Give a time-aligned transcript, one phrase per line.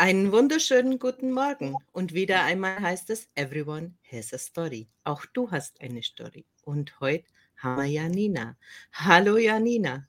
[0.00, 1.74] Einen wunderschönen guten Morgen.
[1.90, 4.86] Und wieder einmal heißt es, everyone has a story.
[5.02, 6.44] Auch du hast eine Story.
[6.64, 7.24] Und heute
[7.56, 8.56] haben wir Janina.
[8.92, 10.06] Hallo Janina.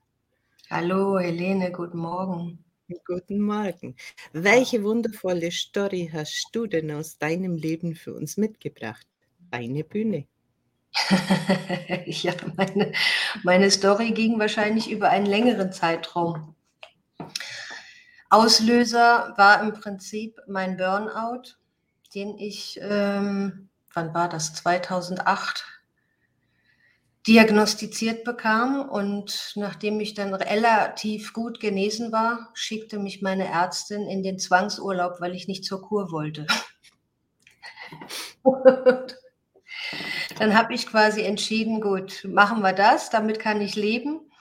[0.70, 2.64] Hallo Helene, guten Morgen.
[3.04, 3.96] Guten Morgen.
[4.32, 9.08] Welche wundervolle Story hast du denn aus deinem Leben für uns mitgebracht?
[9.50, 10.28] Eine Bühne.
[12.06, 12.92] ja, meine,
[13.42, 16.54] meine Story ging wahrscheinlich über einen längeren Zeitraum.
[18.30, 21.56] Auslöser war im Prinzip mein Burnout,
[22.14, 25.66] den ich, ähm, wann war das, 2008
[27.26, 28.88] diagnostiziert bekam.
[28.88, 35.20] Und nachdem ich dann relativ gut genesen war, schickte mich meine Ärztin in den Zwangsurlaub,
[35.22, 36.46] weil ich nicht zur Kur wollte.
[40.38, 44.32] dann habe ich quasi entschieden, gut, machen wir das, damit kann ich leben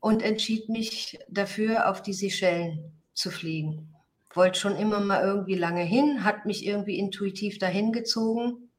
[0.00, 3.94] und entschied mich dafür, auf die Seychellen zu fliegen.
[4.34, 8.70] Wollte schon immer mal irgendwie lange hin, hat mich irgendwie intuitiv dahin gezogen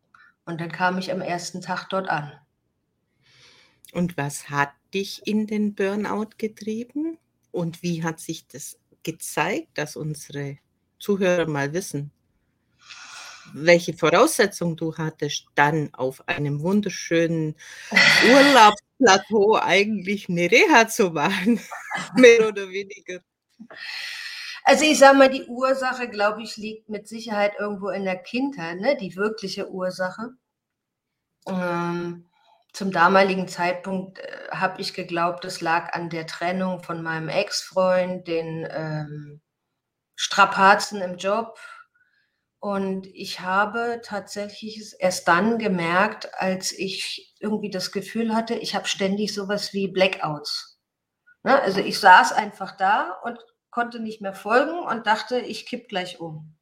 [0.45, 2.31] und dann kam ich am ersten Tag dort an.
[3.91, 7.19] Und was hat dich in den Burnout getrieben?
[7.51, 10.57] Und wie hat sich das gezeigt, dass unsere
[10.99, 12.11] Zuhörer mal wissen,
[13.53, 17.55] welche Voraussetzungen du hattest, dann auf einem wunderschönen
[18.33, 21.59] Urlaubsplateau eigentlich eine Reha zu machen,
[22.15, 23.21] mehr oder weniger?
[24.63, 28.79] Also ich sage mal, die Ursache, glaube ich, liegt mit Sicherheit irgendwo in der Kindheit,
[28.79, 28.95] ne?
[28.95, 30.29] die wirkliche Ursache.
[31.47, 32.29] Ähm,
[32.71, 38.27] zum damaligen Zeitpunkt äh, habe ich geglaubt, es lag an der Trennung von meinem Ex-Freund,
[38.27, 39.41] den ähm,
[40.15, 41.59] Strapazen im Job.
[42.59, 48.87] Und ich habe tatsächlich erst dann gemerkt, als ich irgendwie das Gefühl hatte, ich habe
[48.87, 50.79] ständig sowas wie Blackouts.
[51.43, 51.61] Ne?
[51.61, 53.37] Also ich saß einfach da und
[53.73, 56.55] konnte nicht mehr folgen und dachte, ich kipp gleich um.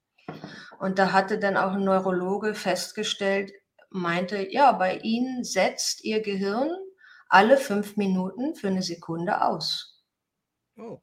[0.79, 3.51] Und da hatte dann auch ein Neurologe festgestellt,
[3.89, 6.71] meinte, ja, bei Ihnen setzt Ihr Gehirn
[7.27, 10.01] alle fünf Minuten für eine Sekunde aus.
[10.77, 11.01] Oh.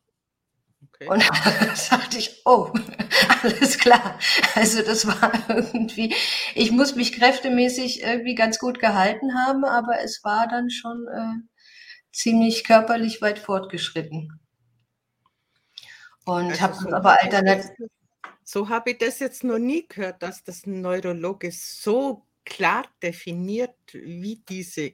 [0.95, 1.09] Okay.
[1.09, 2.73] Und da sagte ich, oh,
[3.43, 4.19] alles klar.
[4.55, 6.15] Also das war irgendwie,
[6.55, 11.35] ich muss mich kräftemäßig irgendwie ganz gut gehalten haben, aber es war dann schon äh,
[12.13, 14.41] ziemlich körperlich weit fortgeschritten.
[16.29, 17.89] Und also habe so aber alternativ.
[18.45, 24.43] So habe ich das jetzt noch nie gehört, dass das Neurologe so klar definiert, wie
[24.47, 24.93] diese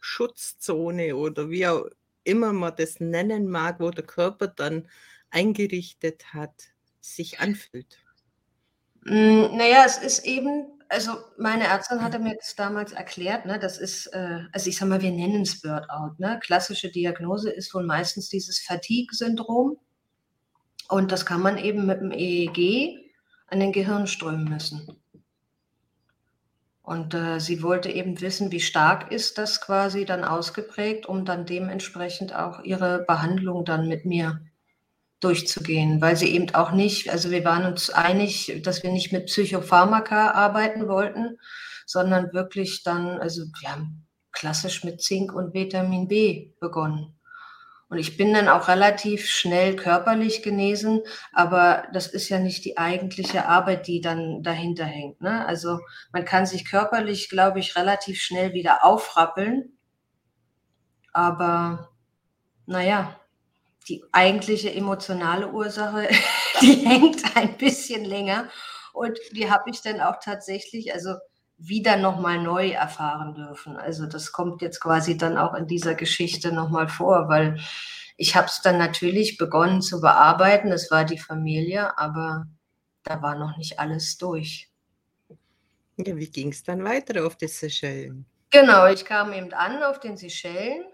[0.00, 1.86] Schutzzone oder wie auch
[2.22, 4.88] immer man das nennen mag, wo der Körper dann
[5.30, 7.98] eingerichtet hat, sich anfühlt.
[9.04, 13.78] Hm, naja, es ist eben, also meine Ärztin hatte mir das damals erklärt, ne, das
[13.78, 16.14] ist, äh, also ich sag mal, wir nennen es Burnout.
[16.18, 16.38] Ne?
[16.40, 19.78] Klassische Diagnose ist wohl meistens dieses Fatigue-Syndrom.
[20.88, 22.98] Und das kann man eben mit dem EEG
[23.46, 24.88] an den Gehirnströmen messen.
[26.82, 31.44] Und äh, sie wollte eben wissen, wie stark ist das quasi dann ausgeprägt, um dann
[31.44, 34.40] dementsprechend auch ihre Behandlung dann mit mir
[35.20, 39.26] durchzugehen, weil sie eben auch nicht, also wir waren uns einig, dass wir nicht mit
[39.26, 41.38] Psychopharmaka arbeiten wollten,
[41.84, 47.17] sondern wirklich dann, also wir haben klassisch mit Zink und Vitamin B begonnen.
[47.90, 51.00] Und ich bin dann auch relativ schnell körperlich genesen,
[51.32, 55.22] aber das ist ja nicht die eigentliche Arbeit, die dann dahinter hängt.
[55.22, 55.46] Ne?
[55.46, 55.80] Also
[56.12, 59.78] man kann sich körperlich, glaube ich, relativ schnell wieder aufrappeln.
[61.14, 61.88] Aber
[62.66, 63.18] naja,
[63.88, 66.08] die eigentliche emotionale Ursache,
[66.60, 68.50] die hängt ein bisschen länger.
[68.92, 71.14] Und die habe ich dann auch tatsächlich, also
[71.58, 73.76] wieder nochmal neu erfahren dürfen.
[73.76, 77.60] Also das kommt jetzt quasi dann auch in dieser Geschichte nochmal vor, weil
[78.16, 80.72] ich habe es dann natürlich begonnen zu bearbeiten.
[80.72, 82.46] Es war die Familie, aber
[83.02, 84.70] da war noch nicht alles durch.
[85.96, 88.24] Ja, wie ging es dann weiter auf die Seychellen?
[88.50, 90.84] Genau, ich kam eben an auf den Seychellen,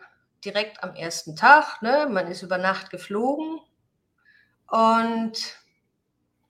[0.44, 1.82] direkt am ersten Tag.
[1.82, 2.08] Ne?
[2.10, 3.60] Man ist über Nacht geflogen
[4.69, 5.63] und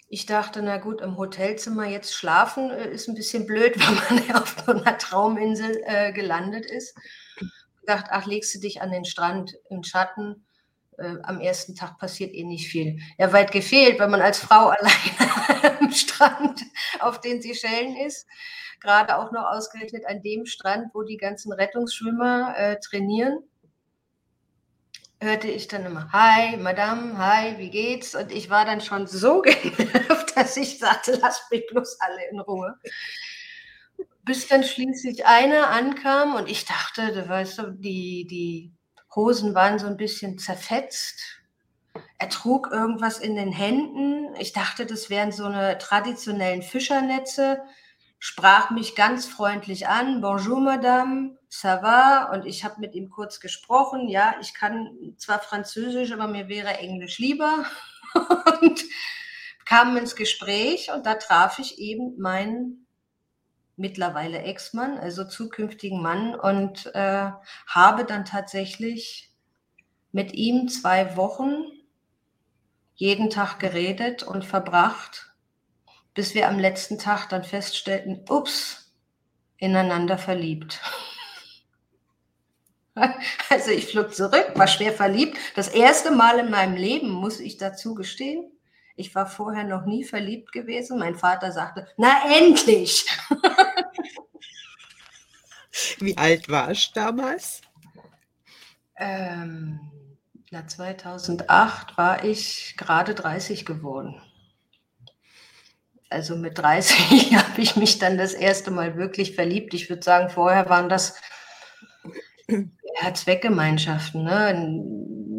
[0.08, 3.74] ich dachte, na gut, im Hotelzimmer jetzt schlafen äh, ist ein bisschen blöd,
[4.08, 6.96] wenn man auf so einer Trauminsel äh, gelandet ist.
[7.40, 10.46] Ich dachte, ach, legst du dich an den Strand im Schatten.
[10.98, 12.98] Äh, am ersten Tag passiert eh nicht viel.
[13.18, 16.62] Ja, weit gefehlt, wenn man als Frau alleine am Strand
[17.00, 18.26] auf den Seychellen ist.
[18.80, 23.38] Gerade auch noch ausgerechnet an dem Strand, wo die ganzen Rettungsschwimmer äh, trainieren
[25.24, 28.14] hörte ich dann immer, hi, Madame, hi, wie geht's?
[28.14, 32.38] Und ich war dann schon so genervt, dass ich sagte, lasst mich bloß alle in
[32.38, 32.78] Ruhe.
[34.22, 38.72] Bis dann schließlich einer ankam und ich dachte, du weißt du, die, die
[39.14, 41.20] Hosen waren so ein bisschen zerfetzt.
[42.18, 44.34] er trug irgendwas in den Händen.
[44.36, 47.62] Ich dachte, das wären so eine traditionellen Fischernetze.
[48.18, 50.20] Sprach mich ganz freundlich an.
[50.20, 52.30] Bonjour, Madame, ça?
[52.32, 54.08] Und ich habe mit ihm kurz gesprochen.
[54.08, 57.64] Ja, ich kann zwar Französisch, aber mir wäre Englisch lieber.
[58.60, 58.84] und
[59.64, 62.86] kamen ins Gespräch und da traf ich eben meinen
[63.76, 67.30] mittlerweile Ex-Mann, also zukünftigen Mann und äh,
[67.66, 69.32] habe dann tatsächlich
[70.12, 71.64] mit ihm zwei Wochen
[72.94, 75.34] jeden Tag geredet und verbracht,
[76.14, 78.92] bis wir am letzten Tag dann feststellten, ups,
[79.56, 80.80] ineinander verliebt.
[83.50, 85.38] Also ich flog zurück, war schwer verliebt.
[85.54, 88.50] Das erste Mal in meinem Leben, muss ich dazu gestehen.
[88.96, 90.98] Ich war vorher noch nie verliebt gewesen.
[90.98, 93.06] Mein Vater sagte, na endlich.
[95.98, 97.60] Wie alt warst du damals?
[98.96, 99.80] Ähm,
[100.50, 104.22] na, 2008 war ich gerade 30 geworden.
[106.08, 109.74] Also mit 30 habe ich mich dann das erste Mal wirklich verliebt.
[109.74, 111.16] Ich würde sagen, vorher waren das
[113.00, 114.82] ja, Zweckgemeinschaften, ne?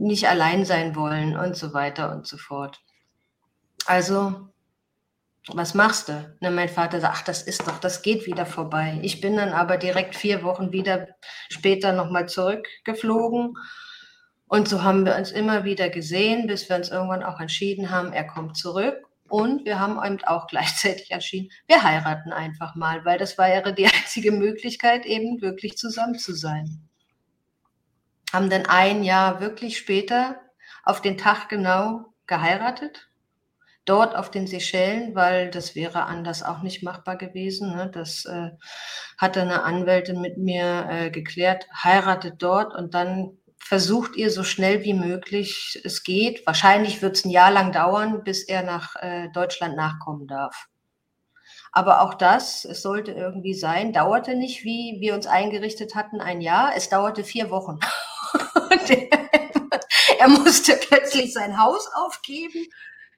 [0.06, 2.80] nicht allein sein wollen und so weiter und so fort.
[3.86, 4.50] Also,
[5.54, 6.36] was machst du?
[6.42, 9.00] Ne, mein Vater sagt, ach, das ist doch, das geht wieder vorbei.
[9.04, 11.08] Ich bin dann aber direkt vier Wochen wieder
[11.50, 13.56] später nochmal zurückgeflogen.
[14.48, 18.14] Und so haben wir uns immer wieder gesehen, bis wir uns irgendwann auch entschieden haben,
[18.14, 18.96] er kommt zurück.
[19.28, 23.86] Und wir haben eben auch gleichzeitig entschieden, wir heiraten einfach mal, weil das wäre die
[23.88, 26.85] einzige Möglichkeit, eben wirklich zusammen zu sein.
[28.36, 30.36] Haben dann ein Jahr wirklich später
[30.84, 33.08] auf den Tag genau geheiratet
[33.86, 37.76] dort auf den Seychellen, weil das wäre anders auch nicht machbar gewesen.
[37.76, 37.90] Ne?
[37.94, 38.50] Das äh,
[39.18, 44.84] hatte eine Anwältin mit mir äh, geklärt, heiratet dort und dann versucht ihr so schnell
[44.84, 46.46] wie möglich, es geht.
[46.46, 50.68] Wahrscheinlich wird es ein Jahr lang dauern, bis er nach äh, Deutschland nachkommen darf.
[51.72, 56.42] Aber auch das, es sollte irgendwie sein, dauerte nicht, wie wir uns eingerichtet hatten, ein
[56.42, 56.74] Jahr.
[56.76, 57.80] Es dauerte vier Wochen.
[60.20, 62.68] er musste plötzlich sein Haus aufgeben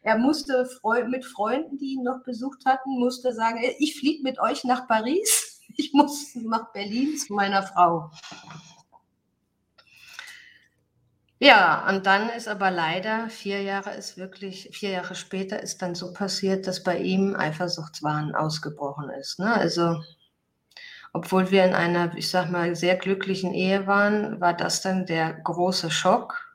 [0.08, 0.66] er musste
[1.10, 5.62] mit Freunden, die ihn noch besucht hatten, musste sagen, ich fliege mit euch nach Paris.
[5.76, 8.10] Ich muss nach Berlin zu meiner Frau.
[11.40, 15.94] Ja, und dann ist aber leider, vier Jahre ist wirklich, vier Jahre später ist dann
[15.94, 19.40] so passiert, dass bei ihm Eifersuchtswahn ausgebrochen ist.
[19.40, 19.54] Ne?
[19.54, 20.02] Also,
[21.18, 25.34] obwohl wir in einer, ich sag mal, sehr glücklichen Ehe waren, war das dann der
[25.34, 26.48] große Schock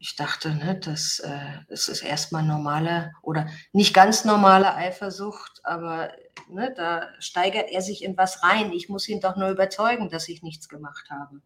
[0.00, 6.12] ich dachte, ne, das, äh, das ist erstmal normale oder nicht ganz normale Eifersucht, aber
[6.48, 8.72] ne, da steigert er sich in was rein.
[8.72, 11.40] Ich muss ihn doch nur überzeugen, dass ich nichts gemacht habe.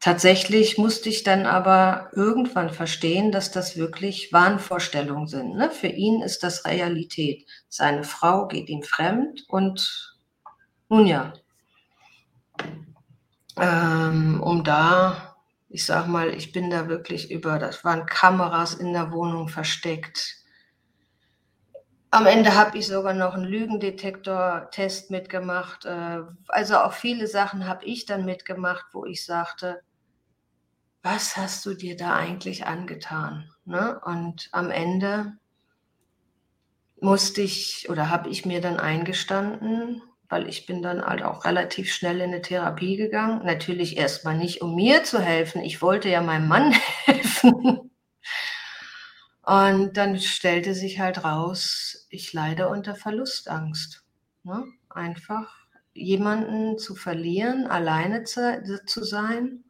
[0.00, 5.54] Tatsächlich musste ich dann aber irgendwann verstehen, dass das wirklich Wahnvorstellungen sind.
[5.54, 5.70] Ne?
[5.70, 7.46] Für ihn ist das Realität.
[7.68, 10.11] Seine Frau geht ihm fremd und
[10.92, 11.32] nun ja,
[13.56, 15.32] ähm, um da
[15.72, 20.36] ich sag mal, ich bin da wirklich über, das waren Kameras in der Wohnung versteckt.
[22.10, 25.86] Am Ende habe ich sogar noch einen Lügendetektor-Test mitgemacht.
[25.86, 29.80] Äh, also auch viele Sachen habe ich dann mitgemacht, wo ich sagte,
[31.02, 33.50] was hast du dir da eigentlich angetan?
[33.64, 33.98] Ne?
[34.04, 35.38] Und am Ende
[37.00, 41.92] musste ich oder habe ich mir dann eingestanden, weil ich bin dann halt auch relativ
[41.92, 43.44] schnell in eine Therapie gegangen.
[43.44, 45.60] Natürlich erstmal nicht, um mir zu helfen.
[45.60, 46.72] Ich wollte ja meinem Mann
[47.04, 47.90] helfen.
[49.42, 54.06] Und dann stellte sich halt raus, ich leide unter Verlustangst.
[54.42, 54.64] Ne?
[54.88, 55.54] Einfach
[55.92, 59.64] jemanden zu verlieren, alleine zu, zu sein,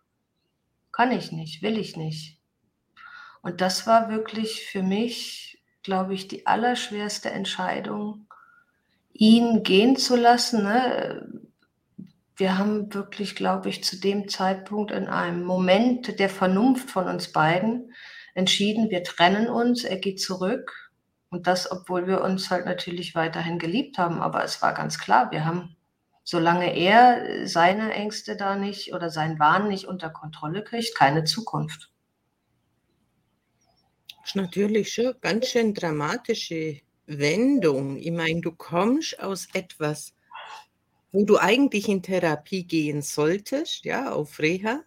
[0.93, 2.39] kann ich nicht, will ich nicht.
[3.43, 8.29] Und das war wirklich für mich, glaube ich, die allerschwerste Entscheidung,
[9.13, 10.63] ihn gehen zu lassen.
[10.63, 11.29] Ne?
[12.37, 17.33] Wir haben wirklich, glaube ich, zu dem Zeitpunkt in einem Moment der Vernunft von uns
[17.33, 17.93] beiden
[18.35, 20.91] entschieden, wir trennen uns, er geht zurück.
[21.31, 24.21] Und das, obwohl wir uns halt natürlich weiterhin geliebt haben.
[24.21, 25.77] Aber es war ganz klar, wir haben,
[26.25, 31.91] solange er seine Ängste da nicht oder seinen Wahn nicht unter Kontrolle kriegt, keine Zukunft.
[34.21, 37.99] Das ist natürlich schon ganz schön dramatische Wendung.
[37.99, 40.15] Ich meine, du kommst aus etwas,
[41.11, 44.83] wo du eigentlich in Therapie gehen solltest, ja, auf Reha,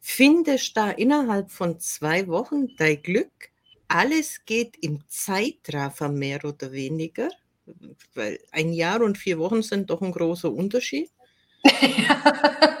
[0.00, 3.50] findest da innerhalb von zwei Wochen dein Glück.
[3.88, 7.30] Alles geht im Zeitraffer mehr oder weniger,
[8.14, 11.10] weil ein Jahr und vier Wochen sind doch ein großer Unterschied.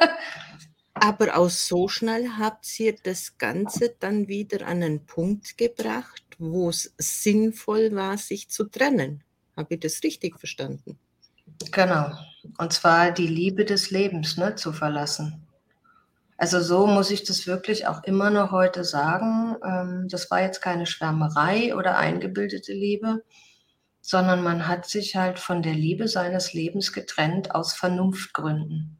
[0.94, 6.70] Aber auch so schnell habt ihr das Ganze dann wieder an einen Punkt gebracht, wo
[6.70, 9.22] es sinnvoll war, sich zu trennen.
[9.56, 10.98] Habe ich das richtig verstanden?
[11.72, 12.12] Genau.
[12.58, 15.46] Und zwar die Liebe des Lebens ne, zu verlassen.
[16.36, 19.56] Also so muss ich das wirklich auch immer noch heute sagen.
[19.64, 23.24] Ähm, das war jetzt keine Schwärmerei oder eingebildete Liebe,
[24.00, 28.96] sondern man hat sich halt von der Liebe seines Lebens getrennt aus Vernunftgründen.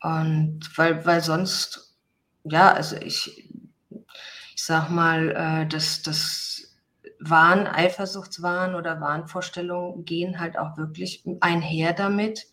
[0.00, 1.96] Und weil, weil sonst,
[2.44, 3.50] ja, also ich,
[4.54, 6.76] ich sag mal, äh, das, das
[7.20, 12.46] Wahn, Eifersuchtswahn oder Wahnvorstellungen gehen halt auch wirklich einher damit,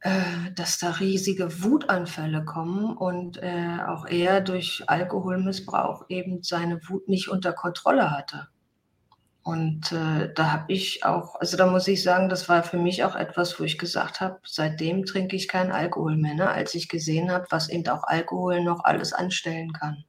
[0.00, 7.08] äh, dass da riesige Wutanfälle kommen und äh, auch er durch Alkoholmissbrauch eben seine Wut
[7.08, 8.48] nicht unter Kontrolle hatte.
[9.42, 13.04] Und äh, da habe ich auch, also da muss ich sagen, das war für mich
[13.04, 16.50] auch etwas, wo ich gesagt habe, seitdem trinke ich keinen Alkohol mehr, ne?
[16.50, 20.04] als ich gesehen habe, was eben auch Alkohol noch alles anstellen kann.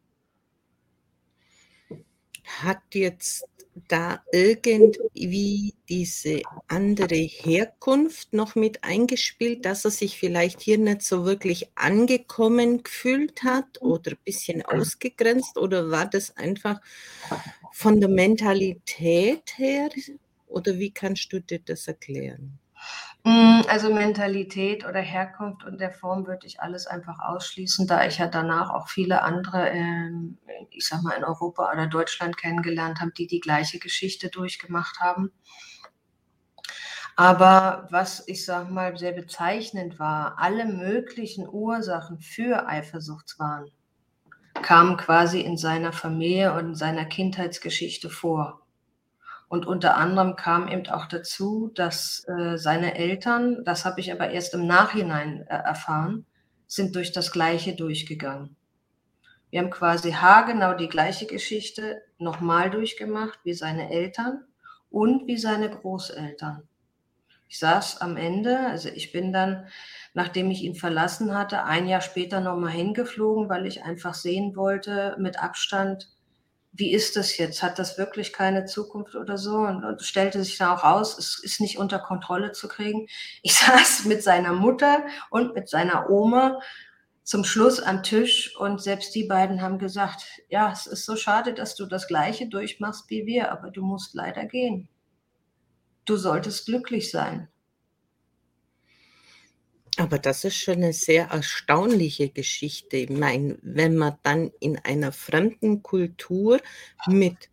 [2.47, 3.45] Hat jetzt
[3.87, 11.25] da irgendwie diese andere Herkunft noch mit eingespielt, dass er sich vielleicht hier nicht so
[11.25, 15.57] wirklich angekommen gefühlt hat oder ein bisschen ausgegrenzt?
[15.57, 16.81] Oder war das einfach
[17.71, 19.89] von der Mentalität her?
[20.47, 22.59] Oder wie kannst du dir das erklären?
[23.23, 28.19] Mm, also Mentalität oder Herkunft und der Form würde ich alles einfach ausschließen, da ich
[28.19, 30.37] ja danach auch viele andere, ähm,
[30.71, 35.31] ich sag mal, in Europa oder Deutschland kennengelernt habe, die die gleiche Geschichte durchgemacht haben.
[37.15, 43.71] Aber was ich sag mal sehr bezeichnend war, alle möglichen Ursachen für Eifersuchtswahn
[44.61, 48.66] kamen quasi in seiner Familie und in seiner Kindheitsgeschichte vor.
[49.49, 54.29] Und unter anderem kam eben auch dazu, dass äh, seine Eltern, das habe ich aber
[54.29, 56.25] erst im Nachhinein äh, erfahren,
[56.67, 58.57] sind durch das Gleiche durchgegangen.
[59.49, 64.43] Wir haben quasi haargenau die gleiche Geschichte nochmal durchgemacht wie seine Eltern
[64.89, 66.67] und wie seine Großeltern.
[67.47, 69.67] Ich saß am Ende, also ich bin dann,
[70.13, 75.15] nachdem ich ihn verlassen hatte, ein Jahr später nochmal hingeflogen, weil ich einfach sehen wollte,
[75.17, 76.09] mit Abstand,
[76.77, 77.63] wie ist das jetzt?
[77.63, 79.57] Hat das wirklich keine Zukunft oder so?
[79.57, 83.07] Und, und stellte sich dann auch raus, es ist nicht unter Kontrolle zu kriegen.
[83.41, 86.59] Ich saß mit seiner Mutter und mit seiner Oma
[87.23, 91.53] zum Schluss am Tisch und selbst die beiden haben gesagt, ja, es ist so schade,
[91.53, 94.87] dass du das gleiche durchmachst wie wir, aber du musst leider gehen.
[96.05, 97.49] Du solltest glücklich sein.
[99.97, 102.97] Aber das ist schon eine sehr erstaunliche Geschichte.
[102.97, 106.61] Ich meine, wenn man dann in einer fremden Kultur
[107.07, 107.49] mit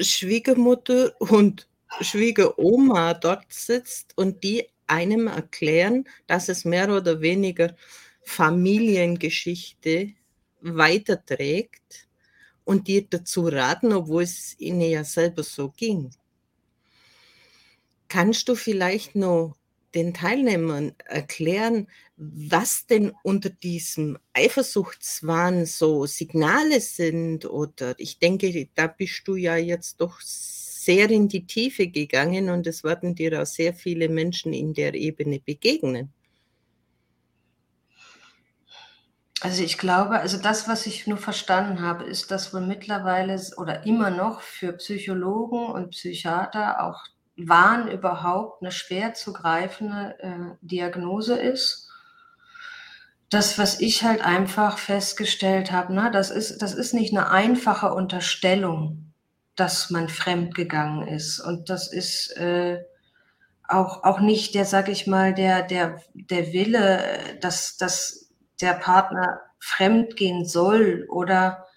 [0.00, 1.68] Schwiegermutter und
[2.00, 7.76] Schwiegeroma dort sitzt und die einem erklären, dass es mehr oder weniger
[8.22, 10.12] Familiengeschichte
[10.60, 12.08] weiterträgt
[12.64, 16.10] und dir dazu raten, obwohl es ihnen ja selber so ging.
[18.08, 19.54] Kannst du vielleicht noch
[19.94, 27.44] den Teilnehmern erklären, was denn unter diesem Eifersuchtswahn so Signale sind?
[27.44, 32.66] Oder ich denke, da bist du ja jetzt doch sehr in die Tiefe gegangen und
[32.66, 36.12] es werden dir auch sehr viele Menschen in der Ebene begegnen.
[39.40, 43.86] Also ich glaube, also das, was ich nur verstanden habe, ist, dass wohl mittlerweile oder
[43.86, 47.04] immer noch für Psychologen und Psychiater auch
[47.46, 51.88] Wahn überhaupt eine schwer zu greifende äh, Diagnose ist.
[53.30, 57.92] Das, was ich halt einfach festgestellt habe, ne, das ist, das ist nicht eine einfache
[57.92, 59.12] Unterstellung,
[59.54, 61.38] dass man fremdgegangen ist.
[61.40, 62.82] Und das ist äh,
[63.68, 68.30] auch, auch nicht der, sag ich mal, der, der, der Wille, dass, dass
[68.60, 71.67] der Partner fremdgehen soll oder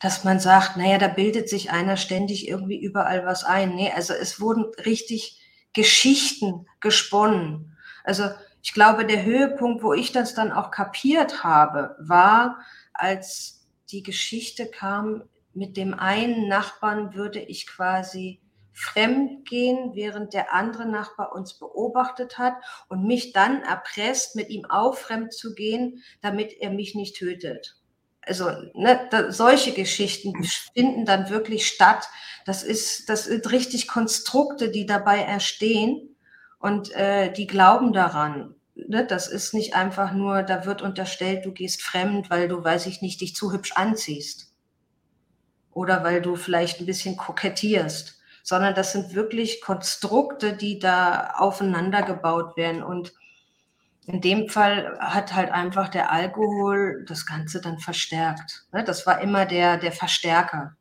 [0.00, 3.74] dass man sagt, naja, da bildet sich einer ständig irgendwie überall was ein.
[3.74, 5.38] Nee, also es wurden richtig
[5.74, 7.76] Geschichten gesponnen.
[8.02, 8.30] Also
[8.62, 12.58] ich glaube, der Höhepunkt, wo ich das dann auch kapiert habe, war,
[12.94, 18.40] als die Geschichte kam, mit dem einen Nachbarn würde ich quasi
[18.72, 22.54] fremd gehen, während der andere Nachbar uns beobachtet hat
[22.88, 27.79] und mich dann erpresst, mit ihm auch fremd zu gehen, damit er mich nicht tötet
[28.22, 32.08] also ne, da, solche Geschichten finden dann wirklich statt.
[32.46, 36.16] Das ist, das sind richtig Konstrukte, die dabei erstehen
[36.58, 38.54] und äh, die glauben daran.
[38.74, 39.06] Ne?
[39.06, 43.02] Das ist nicht einfach nur, da wird unterstellt, du gehst fremd, weil du, weiß ich
[43.02, 44.50] nicht, dich zu hübsch anziehst
[45.72, 52.02] oder weil du vielleicht ein bisschen kokettierst, sondern das sind wirklich Konstrukte, die da aufeinander
[52.02, 53.12] gebaut werden und
[54.06, 58.66] in dem Fall hat halt einfach der Alkohol das Ganze dann verstärkt.
[58.72, 58.82] Ne?
[58.82, 60.76] Das war immer der, der Verstärker.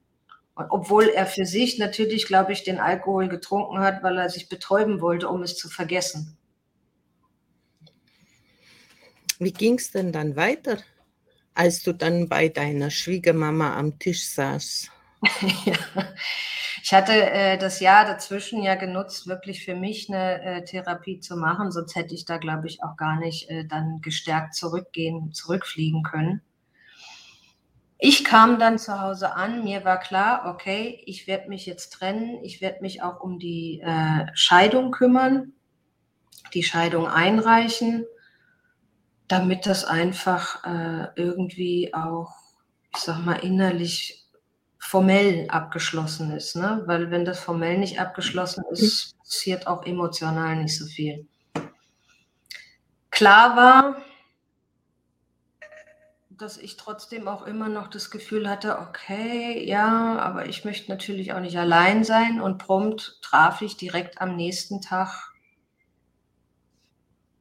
[0.55, 4.49] Und obwohl er für sich natürlich, glaube ich, den Alkohol getrunken hat, weil er sich
[4.49, 6.38] betäuben wollte, um es zu vergessen.
[9.38, 10.79] Wie ging es denn dann weiter,
[11.53, 14.89] als du dann bei deiner Schwiegermama am Tisch saß?
[15.65, 15.77] ja.
[16.89, 21.38] Ich hatte äh, das Jahr dazwischen ja genutzt, wirklich für mich eine äh, Therapie zu
[21.38, 26.01] machen, sonst hätte ich da, glaube ich, auch gar nicht äh, dann gestärkt zurückgehen, zurückfliegen
[26.01, 26.41] können.
[28.00, 32.43] Ich kam dann zu Hause an, mir war klar, okay, ich werde mich jetzt trennen,
[32.43, 35.53] ich werde mich auch um die äh, Scheidung kümmern,
[36.55, 38.03] die Scheidung einreichen,
[39.27, 42.34] damit das einfach äh, irgendwie auch,
[42.96, 44.18] ich sag mal, innerlich
[44.79, 46.55] formell abgeschlossen ist.
[46.55, 46.83] Ne?
[46.86, 51.27] Weil wenn das formell nicht abgeschlossen ist, passiert auch emotional nicht so viel.
[53.12, 54.01] Klar war,
[56.29, 61.33] dass ich trotzdem auch immer noch das Gefühl hatte, okay, ja, aber ich möchte natürlich
[61.33, 65.33] auch nicht allein sein und prompt traf ich direkt am nächsten Tag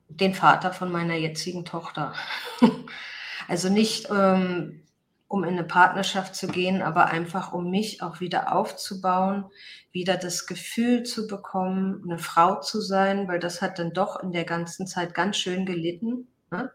[0.08, 2.12] den Vater von meiner jetzigen Tochter.
[3.48, 4.82] also nicht ähm,
[5.28, 9.44] um in eine Partnerschaft zu gehen, aber einfach um mich auch wieder aufzubauen,
[9.92, 14.32] wieder das Gefühl zu bekommen, eine Frau zu sein, weil das hat dann doch in
[14.32, 16.28] der ganzen Zeit ganz schön gelitten.
[16.50, 16.72] Ne?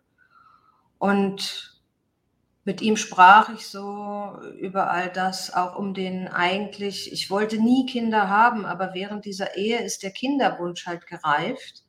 [1.00, 1.82] Und
[2.64, 7.88] mit ihm sprach ich so über all das, auch um den eigentlich, ich wollte nie
[7.88, 11.84] Kinder haben, aber während dieser Ehe ist der Kinderwunsch halt gereift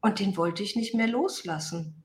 [0.00, 1.97] und den wollte ich nicht mehr loslassen.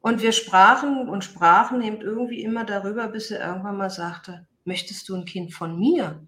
[0.00, 5.08] Und wir sprachen und sprachen eben irgendwie immer darüber, bis er irgendwann mal sagte, möchtest
[5.08, 6.24] du ein Kind von mir?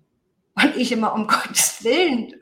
[0.55, 2.35] Und ich immer, um Gottes Willen,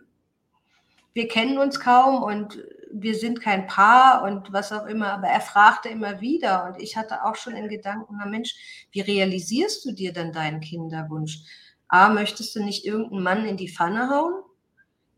[1.12, 5.40] wir kennen uns kaum und wir sind kein Paar und was auch immer, aber er
[5.40, 8.54] fragte immer wieder und ich hatte auch schon in Gedanken, na Mensch,
[8.92, 11.40] wie realisierst du dir denn deinen Kinderwunsch?
[11.88, 14.42] A, möchtest du nicht irgendeinen Mann in die Pfanne hauen?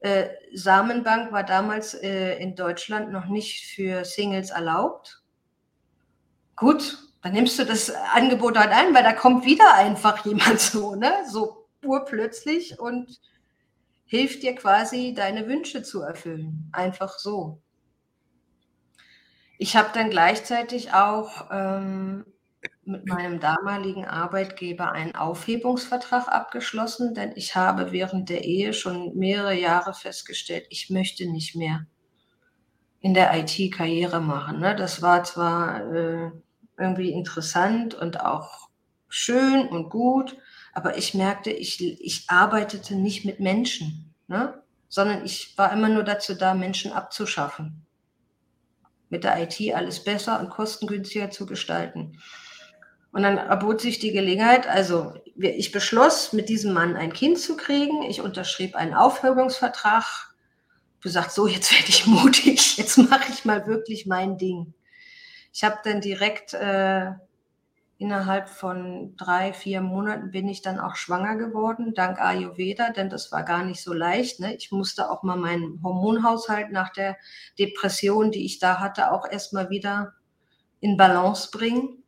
[0.01, 5.18] Äh, Samenbank war damals äh, in Deutschland noch nicht für Singles erlaubt
[6.59, 10.95] gut, dann nimmst du das Angebot halt ein, weil da kommt wieder einfach jemand so,
[10.95, 11.13] ne?
[11.31, 13.21] So urplötzlich und
[14.07, 16.71] hilft dir quasi, deine Wünsche zu erfüllen.
[16.73, 17.61] Einfach so.
[19.59, 22.25] Ich habe dann gleichzeitig auch ähm,
[22.85, 29.55] mit meinem damaligen Arbeitgeber einen Aufhebungsvertrag abgeschlossen, denn ich habe während der Ehe schon mehrere
[29.55, 31.87] Jahre festgestellt, ich möchte nicht mehr
[33.01, 34.61] in der IT Karriere machen.
[34.61, 34.75] Ne?
[34.75, 36.31] Das war zwar äh,
[36.79, 38.69] irgendwie interessant und auch
[39.09, 40.37] schön und gut,
[40.73, 44.63] aber ich merkte, ich, ich arbeitete nicht mit Menschen, ne?
[44.89, 47.85] sondern ich war immer nur dazu da, Menschen abzuschaffen.
[49.11, 52.19] Mit der IT alles besser und kostengünstiger zu gestalten.
[53.11, 57.57] Und dann erbot sich die Gelegenheit, also ich beschloss, mit diesem Mann ein Kind zu
[57.57, 58.03] kriegen.
[58.03, 60.05] Ich unterschrieb einen Aufhebungsvertrag.
[61.01, 64.75] Du sagst, so, jetzt werde ich mutig, jetzt mache ich mal wirklich mein Ding.
[65.59, 67.11] Ich habe dann direkt äh,
[67.97, 73.33] innerhalb von drei, vier Monaten bin ich dann auch schwanger geworden, dank Ayurveda, denn das
[73.33, 74.39] war gar nicht so leicht.
[74.39, 74.55] Ne?
[74.55, 77.17] Ich musste auch mal meinen Hormonhaushalt nach der
[77.59, 80.15] Depression, die ich da hatte, auch erstmal wieder
[80.79, 82.05] in Balance bringen.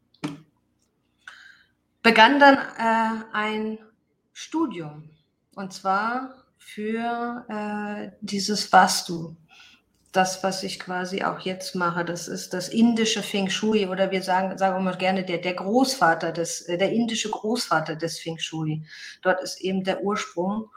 [2.05, 3.79] Begann dann äh, ein
[4.33, 5.11] Studium
[5.57, 9.35] und zwar für äh, dieses Vastu,
[10.13, 14.23] das, was ich quasi auch jetzt mache, das ist das indische Feng Shui oder wir
[14.23, 18.39] sagen, sagen wir mal gerne der, der Großvater des, äh, der indische Großvater des Feng
[18.39, 18.83] Shui.
[19.23, 20.69] Dort ist eben der Ursprung.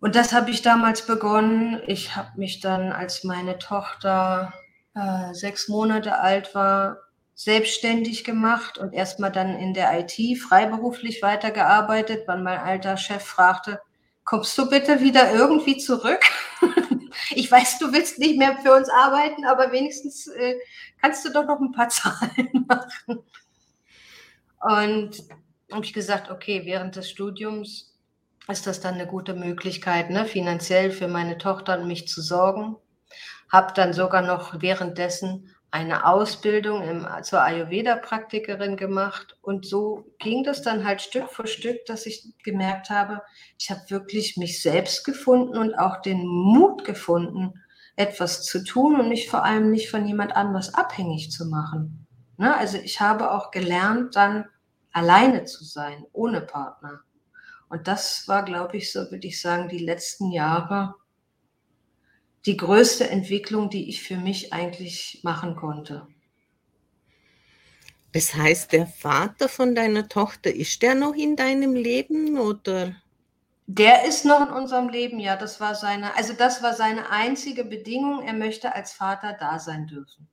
[0.00, 1.80] Und das habe ich damals begonnen.
[1.86, 4.52] Ich habe mich dann, als meine Tochter
[4.94, 6.98] äh, sechs Monate alt war,
[7.34, 13.80] selbstständig gemacht und erstmal dann in der IT freiberuflich weitergearbeitet, weil mein alter Chef fragte,
[14.24, 16.20] kommst du bitte wieder irgendwie zurück?
[17.30, 20.56] ich weiß, du willst nicht mehr für uns arbeiten, aber wenigstens äh,
[21.00, 23.22] kannst du doch noch ein paar Zahlen machen.
[24.60, 25.24] Und
[25.72, 27.94] habe ich gesagt, okay, während des Studiums
[28.48, 32.76] ist das dann eine gute Möglichkeit, ne, finanziell für meine Tochter und mich zu sorgen.
[33.50, 39.36] Habe dann sogar noch währenddessen eine Ausbildung im, zur Ayurveda-Praktikerin gemacht.
[39.42, 43.22] Und so ging das dann halt Stück für Stück, dass ich gemerkt habe,
[43.58, 47.62] ich habe wirklich mich selbst gefunden und auch den Mut gefunden,
[47.96, 52.06] etwas zu tun und mich vor allem nicht von jemand anderes abhängig zu machen.
[52.36, 52.56] Ne?
[52.56, 54.46] Also ich habe auch gelernt, dann
[54.92, 57.00] alleine zu sein, ohne Partner.
[57.68, 60.94] Und das war, glaube ich, so würde ich sagen, die letzten Jahre
[62.46, 66.06] die größte Entwicklung, die ich für mich eigentlich machen konnte.
[68.12, 72.94] Das heißt, der Vater von deiner Tochter, ist der noch in deinem Leben oder?
[73.66, 75.36] Der ist noch in unserem Leben, ja.
[75.36, 78.22] Das war seine, also das war seine einzige Bedingung.
[78.22, 80.28] Er möchte als Vater da sein dürfen.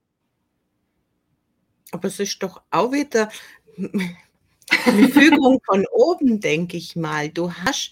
[1.91, 3.29] Aber es ist doch auch wieder
[3.75, 7.29] eine Fügung von oben, denke ich mal.
[7.29, 7.91] Du hast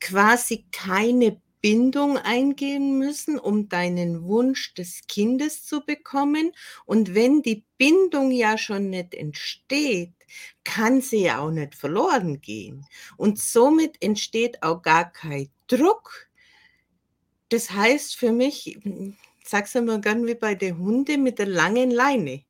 [0.00, 6.52] quasi keine Bindung eingehen müssen, um deinen Wunsch des Kindes zu bekommen.
[6.84, 10.12] Und wenn die Bindung ja schon nicht entsteht,
[10.64, 12.84] kann sie ja auch nicht verloren gehen.
[13.16, 16.28] Und somit entsteht auch gar kein Druck.
[17.48, 18.78] Das heißt für mich,
[19.44, 22.42] sag's immer gern wie bei den Hunden mit der langen Leine.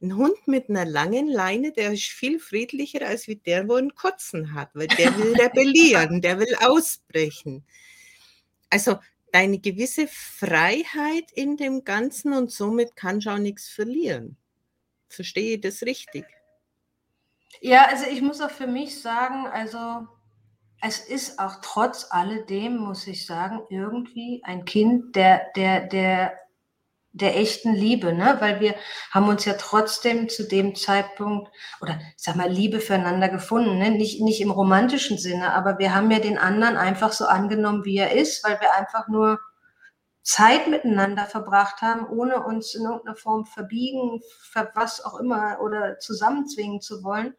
[0.00, 3.96] Ein Hund mit einer langen Leine, der ist viel friedlicher als wie der, wo einen
[3.96, 7.64] Kotzen hat, weil der will rebellieren, der will ausbrechen.
[8.70, 8.98] Also
[9.32, 14.36] deine gewisse Freiheit in dem Ganzen und somit kannst du auch nichts verlieren.
[15.08, 16.24] Verstehe ich das richtig?
[17.60, 20.06] Ja, also ich muss auch für mich sagen, also
[20.80, 26.38] es ist auch trotz alledem, muss ich sagen, irgendwie ein Kind der, der, der
[27.12, 28.36] der echten Liebe, ne?
[28.40, 28.74] weil wir
[29.10, 33.90] haben uns ja trotzdem zu dem Zeitpunkt oder ich sag mal Liebe füreinander gefunden, ne?
[33.90, 37.96] nicht, nicht im romantischen Sinne, aber wir haben ja den anderen einfach so angenommen, wie
[37.96, 39.40] er ist, weil wir einfach nur
[40.22, 44.20] Zeit miteinander verbracht haben, ohne uns in irgendeiner Form verbiegen,
[44.74, 47.34] was auch immer oder zusammenzwingen zu wollen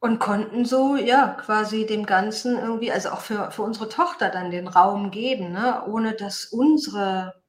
[0.00, 4.50] und konnten so, ja, quasi dem Ganzen irgendwie, also auch für, für unsere Tochter dann
[4.50, 5.84] den Raum geben, ne?
[5.86, 7.42] ohne dass unsere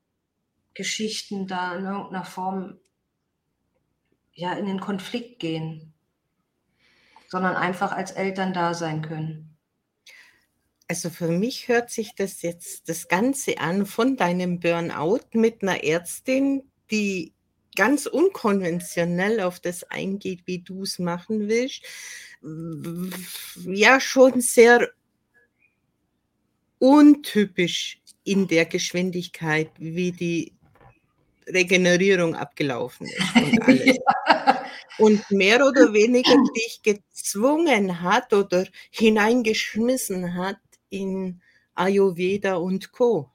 [0.73, 2.79] Geschichten da in irgendeiner Form
[4.33, 5.93] ja in den Konflikt gehen,
[7.29, 9.57] sondern einfach als Eltern da sein können.
[10.89, 15.85] Also für mich hört sich das jetzt das Ganze an von deinem Burnout mit einer
[15.85, 17.33] Ärztin, die
[17.75, 21.83] ganz unkonventionell auf das eingeht, wie du es machen willst
[23.65, 24.89] ja schon sehr
[26.79, 30.53] untypisch in der Geschwindigkeit, wie die
[31.47, 33.85] Regenerierung abgelaufen ist und alles.
[33.85, 34.65] ja.
[34.97, 41.41] Und mehr oder weniger dich gezwungen hat oder hineingeschmissen hat in
[41.73, 43.30] Ayurveda und Co.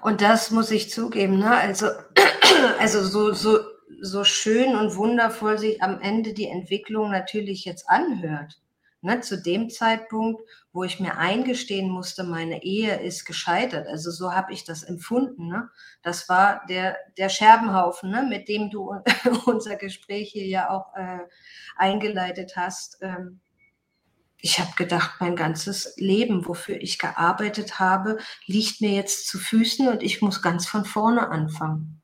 [0.00, 1.56] Und das muss ich zugeben, ne?
[1.56, 1.86] Also,
[2.78, 3.58] also so, so
[4.00, 8.60] so schön und wundervoll sich am Ende die Entwicklung natürlich jetzt anhört.
[9.02, 13.86] Ne, zu dem Zeitpunkt, wo ich mir eingestehen musste, meine Ehe ist gescheitert.
[13.86, 15.48] Also so habe ich das empfunden.
[15.48, 15.68] Ne?
[16.02, 18.92] Das war der, der Scherbenhaufen, ne, mit dem du
[19.46, 21.20] unser Gespräch hier ja auch äh,
[21.76, 22.98] eingeleitet hast.
[23.02, 23.40] Ähm,
[24.38, 29.88] ich habe gedacht, mein ganzes Leben, wofür ich gearbeitet habe, liegt mir jetzt zu Füßen
[29.88, 32.02] und ich muss ganz von vorne anfangen.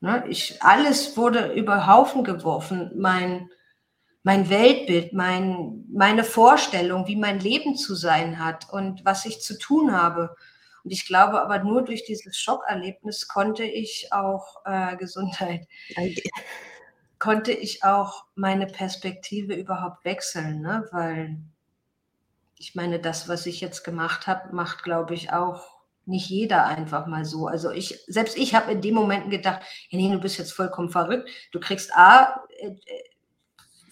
[0.00, 0.24] Ne?
[0.28, 2.92] Ich, alles wurde über Haufen geworfen.
[2.96, 3.50] Mein,
[4.22, 9.58] mein Weltbild, mein, meine Vorstellung, wie mein Leben zu sein hat und was ich zu
[9.58, 10.36] tun habe.
[10.84, 15.66] Und ich glaube aber nur durch dieses Schockerlebnis konnte ich auch äh, Gesundheit,
[17.24, 20.86] konnte ich auch meine Perspektive überhaupt wechseln, ne?
[20.92, 21.38] weil
[22.58, 27.06] ich meine, das, was ich jetzt gemacht habe, macht, glaube ich, auch nicht jeder einfach
[27.06, 27.46] mal so.
[27.46, 31.30] Also ich, selbst ich habe in dem Moment gedacht, nee, du bist jetzt vollkommen verrückt.
[31.50, 33.04] Du kriegst A, äh, äh,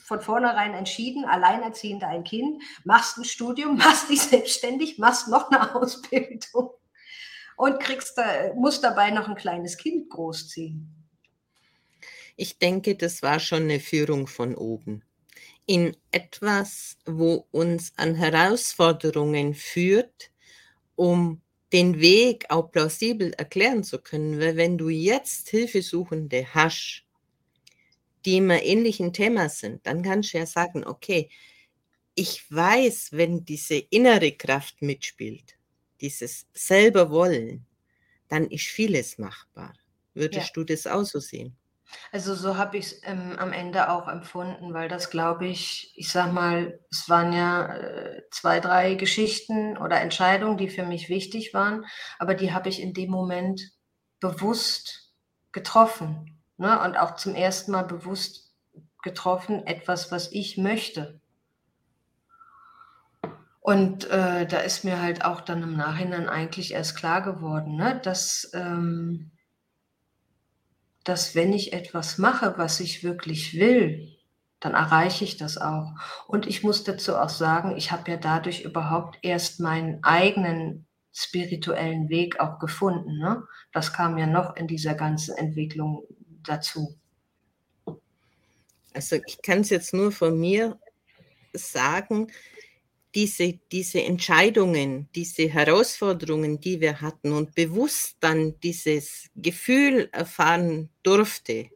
[0.04, 5.74] von vornherein entschieden, alleinerziehend ein Kind, machst ein Studium, machst dich selbstständig, machst noch eine
[5.74, 6.72] Ausbildung
[7.56, 11.01] und kriegst da, musst dabei noch ein kleines Kind großziehen.
[12.36, 15.02] Ich denke, das war schon eine Führung von oben.
[15.66, 20.30] In etwas, wo uns an Herausforderungen führt,
[20.96, 21.40] um
[21.72, 27.04] den Weg auch plausibel erklären zu können, weil wenn du jetzt Hilfesuchende hast,
[28.24, 31.30] die immer ähnlichen Thema sind, dann kannst du ja sagen, okay,
[32.14, 35.56] ich weiß, wenn diese innere Kraft mitspielt,
[36.00, 37.66] dieses selber wollen,
[38.28, 39.74] dann ist vieles machbar.
[40.14, 40.52] Würdest ja.
[40.54, 41.56] du das auch so sehen?
[42.10, 46.10] Also so habe ich es ähm, am Ende auch empfunden, weil das glaube ich, ich
[46.10, 51.54] sag mal, es waren ja äh, zwei, drei Geschichten oder Entscheidungen, die für mich wichtig
[51.54, 51.84] waren,
[52.18, 53.72] aber die habe ich in dem Moment
[54.20, 55.12] bewusst
[55.52, 56.42] getroffen.
[56.56, 56.80] Ne?
[56.80, 58.54] Und auch zum ersten Mal bewusst
[59.02, 61.20] getroffen, etwas, was ich möchte.
[63.60, 68.00] Und äh, da ist mir halt auch dann im Nachhinein eigentlich erst klar geworden, ne?
[68.02, 69.30] dass ähm,
[71.04, 74.16] dass wenn ich etwas mache, was ich wirklich will,
[74.60, 75.92] dann erreiche ich das auch.
[76.28, 82.08] Und ich muss dazu auch sagen, ich habe ja dadurch überhaupt erst meinen eigenen spirituellen
[82.08, 83.18] Weg auch gefunden.
[83.18, 83.42] Ne?
[83.72, 86.04] Das kam ja noch in dieser ganzen Entwicklung
[86.44, 86.94] dazu.
[88.94, 90.78] Also ich kann es jetzt nur von mir
[91.52, 92.28] sagen,
[93.14, 101.68] diese, diese Entscheidungen, diese Herausforderungen, die wir hatten und bewusst dann dieses Gefühl erfahren durfte,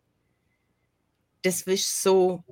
[1.43, 2.43] das ist so,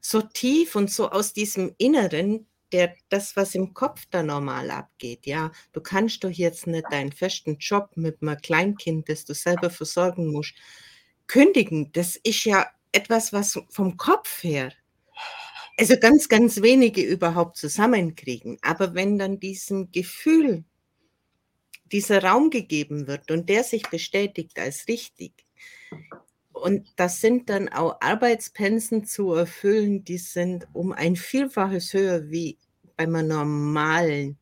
[0.00, 5.26] so tief und so aus diesem Inneren, der, das, was im Kopf da normal abgeht.
[5.26, 9.70] Ja, du kannst doch jetzt nicht deinen festen Job mit einem Kleinkind, das du selber
[9.70, 10.54] versorgen musst,
[11.26, 11.90] kündigen.
[11.92, 14.72] Das ist ja etwas, was vom Kopf her
[15.80, 18.58] also ganz, ganz wenige überhaupt zusammenkriegen.
[18.60, 20.64] Aber wenn dann diesem Gefühl
[21.86, 25.32] dieser Raum gegeben wird und der sich bestätigt als richtig,
[26.52, 32.58] und das sind dann auch Arbeitspensen zu erfüllen, die sind um ein Vielfaches höher wie
[32.96, 34.38] bei einem normalen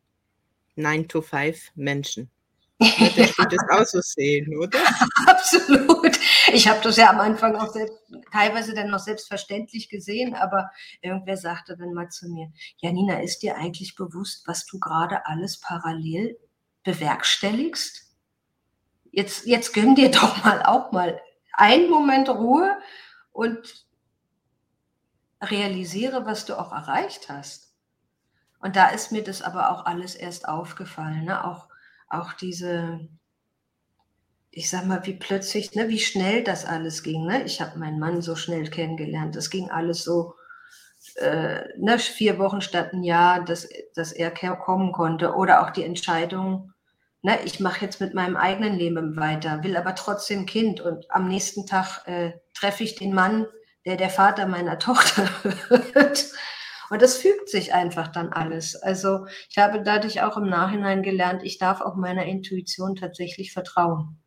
[0.77, 2.31] 9-to-5-Menschen.
[2.79, 4.79] Würdest du das auch so sehen, oder?
[5.27, 6.17] Absolut.
[6.53, 7.97] Ich habe das ja am Anfang auch selbst,
[8.33, 10.71] teilweise dann noch selbstverständlich gesehen, aber
[11.03, 15.59] irgendwer sagte dann mal zu mir, Janina, ist dir eigentlich bewusst, was du gerade alles
[15.61, 16.39] parallel
[16.85, 18.07] bewerkstelligst?
[19.11, 21.21] Jetzt, jetzt gönn dir doch mal auch mal
[21.55, 22.79] einen Moment Ruhe
[23.33, 23.87] und
[25.43, 27.73] realisiere, was du auch erreicht hast.
[28.61, 31.45] Und da ist mir das aber auch alles erst aufgefallen, ne?
[31.45, 31.68] auch
[32.09, 33.01] auch diese,
[34.51, 37.27] ich sag mal, wie plötzlich, ne, wie schnell das alles ging.
[37.27, 37.45] Ne?
[37.45, 39.37] Ich habe meinen Mann so schnell kennengelernt.
[39.37, 40.35] Das ging alles so,
[41.17, 45.35] äh, ne, vier Wochen statt ein Jahr, dass, dass er kommen konnte.
[45.35, 46.73] Oder auch die Entscheidung,
[47.23, 50.81] ne, ich mache jetzt mit meinem eigenen Leben weiter, will aber trotzdem Kind.
[50.81, 53.47] Und am nächsten Tag äh, treffe ich den Mann,
[53.85, 56.33] der der Vater meiner Tochter wird.
[56.91, 58.77] Und das fügt sich einfach dann alles.
[58.77, 64.19] Also ich habe dadurch auch im Nachhinein gelernt, ich darf auch meiner Intuition tatsächlich vertrauen.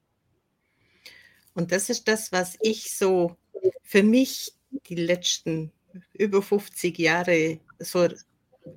[1.53, 3.35] Und das ist das, was ich so
[3.83, 4.53] für mich
[4.87, 5.71] die letzten
[6.13, 8.07] über 50 Jahre so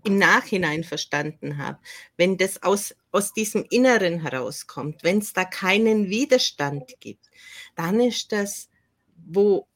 [0.04, 1.78] im Nachhinein verstanden habe.
[2.16, 7.26] Wenn das aus, aus diesem Inneren herauskommt, wenn es da keinen Widerstand gibt,
[7.76, 8.68] dann ist das,
[9.26, 9.66] wo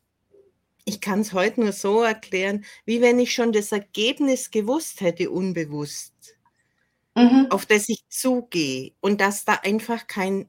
[0.89, 5.31] ich kann es heute nur so erklären, wie wenn ich schon das Ergebnis gewusst hätte,
[5.31, 6.15] unbewusst,
[7.15, 7.47] mhm.
[7.51, 10.49] auf das ich zugehe und dass da einfach kein,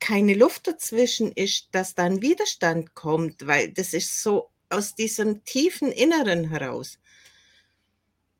[0.00, 5.44] keine Luft dazwischen ist, dass da ein Widerstand kommt, weil das ist so aus diesem
[5.44, 6.98] tiefen Inneren heraus.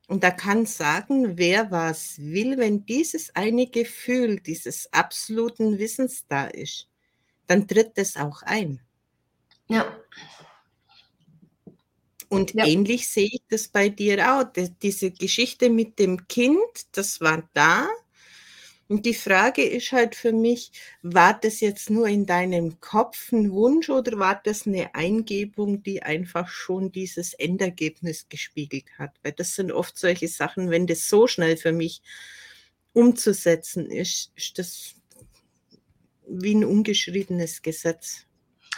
[0.08, 6.46] Und da kann sagen, wer was will, wenn dieses eine Gefühl dieses absoluten Wissens da
[6.46, 6.88] ist,
[7.46, 8.80] dann tritt es auch ein.
[9.68, 9.94] Ja.
[12.34, 12.66] Und ja.
[12.66, 14.44] ähnlich sehe ich das bei dir auch.
[14.82, 16.58] Diese Geschichte mit dem Kind,
[16.92, 17.88] das war da.
[18.86, 20.70] Und die Frage ist halt für mich,
[21.02, 26.02] war das jetzt nur in deinem Kopf ein Wunsch oder war das eine Eingebung, die
[26.02, 29.12] einfach schon dieses Endergebnis gespiegelt hat?
[29.22, 32.02] Weil das sind oft solche Sachen, wenn das so schnell für mich
[32.92, 34.94] umzusetzen ist, ist das
[36.28, 38.26] wie ein ungeschriebenes Gesetz.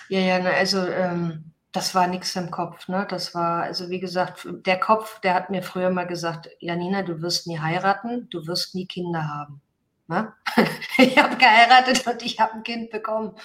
[0.08, 2.88] Ja, ja, also ähm, das war nichts im Kopf.
[2.88, 3.06] Ne?
[3.08, 7.20] Das war, also wie gesagt, der Kopf, der hat mir früher mal gesagt, Janina, du
[7.20, 9.60] wirst nie heiraten, du wirst nie Kinder haben.
[10.08, 10.32] Ne?
[10.98, 13.36] ich habe geheiratet und ich habe ein Kind bekommen.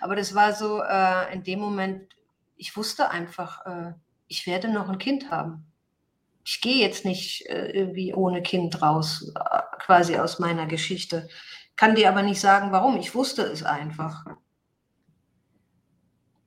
[0.00, 2.14] Aber das war so äh, in dem Moment,
[2.56, 3.92] ich wusste einfach, äh,
[4.28, 5.66] ich werde noch ein Kind haben.
[6.44, 11.28] Ich gehe jetzt nicht äh, irgendwie ohne Kind raus, äh, quasi aus meiner Geschichte.
[11.74, 12.96] Kann dir aber nicht sagen, warum.
[12.98, 14.24] Ich wusste es einfach.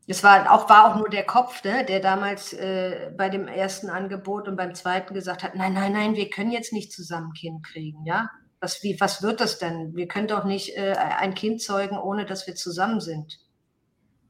[0.07, 3.89] Es war auch, war auch nur der Kopf, ne, der damals äh, bei dem ersten
[3.89, 7.65] Angebot und beim zweiten gesagt hat, nein, nein, nein, wir können jetzt nicht zusammen Kind
[7.65, 8.29] kriegen, ja?
[8.59, 9.95] Was, wie, was wird das denn?
[9.95, 13.39] Wir können doch nicht äh, ein Kind zeugen, ohne dass wir zusammen sind.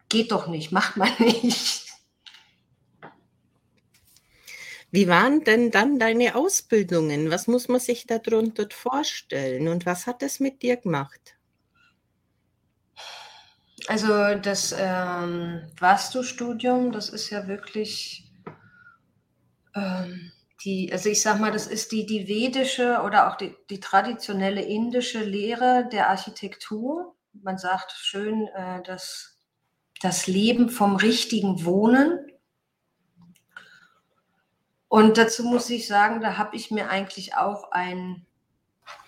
[0.09, 1.85] Geht doch nicht, macht man nicht.
[4.91, 7.29] Wie waren denn dann deine Ausbildungen?
[7.29, 11.34] Was muss man sich darunter vorstellen und was hat es mit dir gemacht?
[13.87, 18.31] Also das ähm, Vastu-Studium, das ist ja wirklich
[19.75, 20.31] ähm,
[20.63, 24.63] die, also ich sag mal, das ist die, die vedische oder auch die, die traditionelle
[24.63, 27.15] indische Lehre der Architektur.
[27.33, 29.37] Man sagt schön, äh, dass
[30.01, 32.19] das Leben vom richtigen Wohnen.
[34.87, 38.25] Und dazu muss ich sagen, da habe ich mir eigentlich auch ein,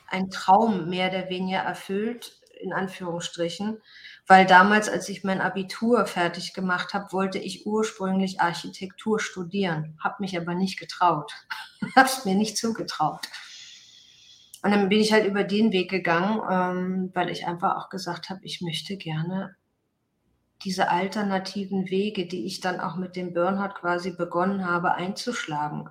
[0.07, 3.81] ein Traum mehr oder weniger erfüllt, in Anführungsstrichen
[4.27, 10.17] weil damals, als ich mein Abitur fertig gemacht habe, wollte ich ursprünglich Architektur studieren, habe
[10.19, 11.31] mich aber nicht getraut,
[11.95, 13.25] habe es mir nicht zugetraut.
[14.63, 18.29] Und dann bin ich halt über den Weg gegangen, ähm, weil ich einfach auch gesagt
[18.29, 19.55] habe, ich möchte gerne
[20.63, 25.89] diese alternativen Wege, die ich dann auch mit dem Burnout quasi begonnen habe einzuschlagen,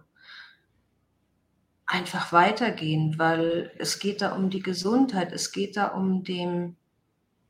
[1.87, 6.77] einfach weitergehen, weil es geht da um die Gesundheit, es geht da um den,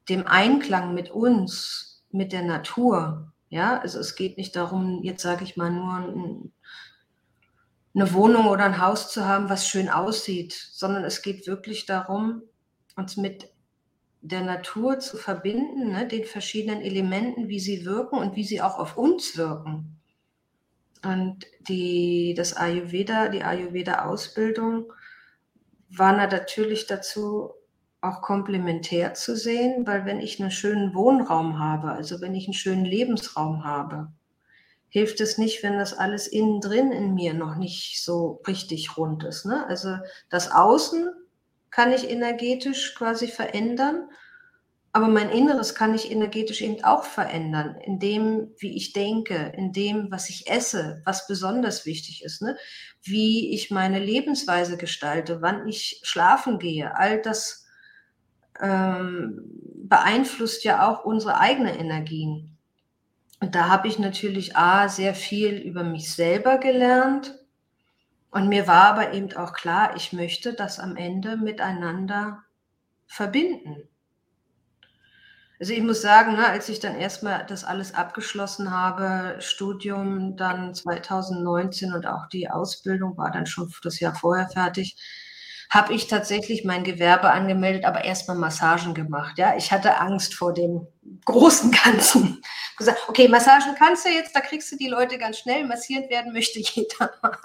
[0.08, 3.32] dem Einklang mit uns, mit der Natur.
[3.48, 6.52] Ja, also es geht nicht darum, jetzt sage ich mal nur ein,
[7.94, 12.42] eine Wohnung oder ein Haus zu haben, was schön aussieht, sondern es geht wirklich darum,
[12.96, 13.48] uns mit
[14.20, 18.78] der Natur zu verbinden, ne, den verschiedenen Elementen, wie sie wirken und wie sie auch
[18.78, 20.00] auf uns wirken.
[21.04, 24.92] Und die, das Ayurveda, die Ayurveda-Ausbildung
[25.88, 27.52] war natürlich dazu
[28.00, 32.54] auch komplementär zu sehen, weil wenn ich einen schönen Wohnraum habe, also wenn ich einen
[32.54, 34.12] schönen Lebensraum habe,
[34.88, 39.24] hilft es nicht, wenn das alles innen drin in mir noch nicht so richtig rund
[39.24, 39.44] ist.
[39.44, 39.66] Ne?
[39.66, 39.96] Also
[40.30, 41.10] das Außen
[41.70, 44.08] kann ich energetisch quasi verändern,
[44.92, 49.74] aber mein Inneres kann ich energetisch eben auch verändern, in dem, wie ich denke, in
[49.74, 52.56] dem, was ich esse, was besonders wichtig ist, ne?
[53.02, 56.96] wie ich meine Lebensweise gestalte, wann ich schlafen gehe.
[56.96, 57.65] All das
[58.60, 59.40] ähm,
[59.88, 62.56] beeinflusst ja auch unsere eigenen Energien.
[63.40, 67.38] Und da habe ich natürlich A, sehr viel über mich selber gelernt.
[68.30, 72.42] Und mir war aber eben auch klar, ich möchte das am Ende miteinander
[73.06, 73.88] verbinden.
[75.58, 80.74] Also ich muss sagen, ne, als ich dann erstmal das alles abgeschlossen habe, Studium dann
[80.74, 84.96] 2019 und auch die Ausbildung war dann schon das Jahr vorher fertig,
[85.70, 89.38] habe ich tatsächlich mein Gewerbe angemeldet, aber erstmal Massagen gemacht.
[89.38, 90.86] Ja, ich hatte Angst vor dem
[91.24, 92.42] großen Ganzen.
[92.76, 95.66] Gesagt, okay, Massagen kannst du jetzt, da kriegst du die Leute ganz schnell.
[95.66, 97.38] Massiert werden möchte jeder mal.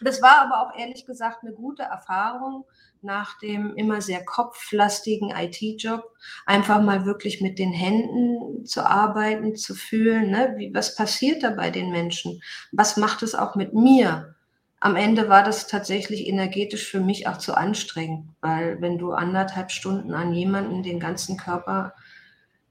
[0.00, 2.64] Und das war aber auch ehrlich gesagt eine gute Erfahrung
[3.02, 6.04] nach dem immer sehr kopflastigen IT-Job,
[6.44, 10.54] einfach mal wirklich mit den Händen zu arbeiten, zu fühlen, ne?
[10.56, 12.42] Wie, was passiert da bei den Menschen?
[12.72, 14.34] Was macht es auch mit mir?
[14.80, 19.70] Am Ende war das tatsächlich energetisch für mich auch zu anstrengend, weil wenn du anderthalb
[19.70, 21.94] Stunden an jemanden den ganzen Körper,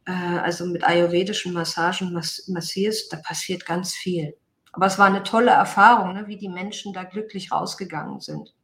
[0.05, 4.35] äh, also mit ayurvedischen Massagen mass massierst, da passiert ganz viel.
[4.71, 8.55] Aber es war eine tolle Erfahrung, ne, wie die Menschen da glücklich rausgegangen sind.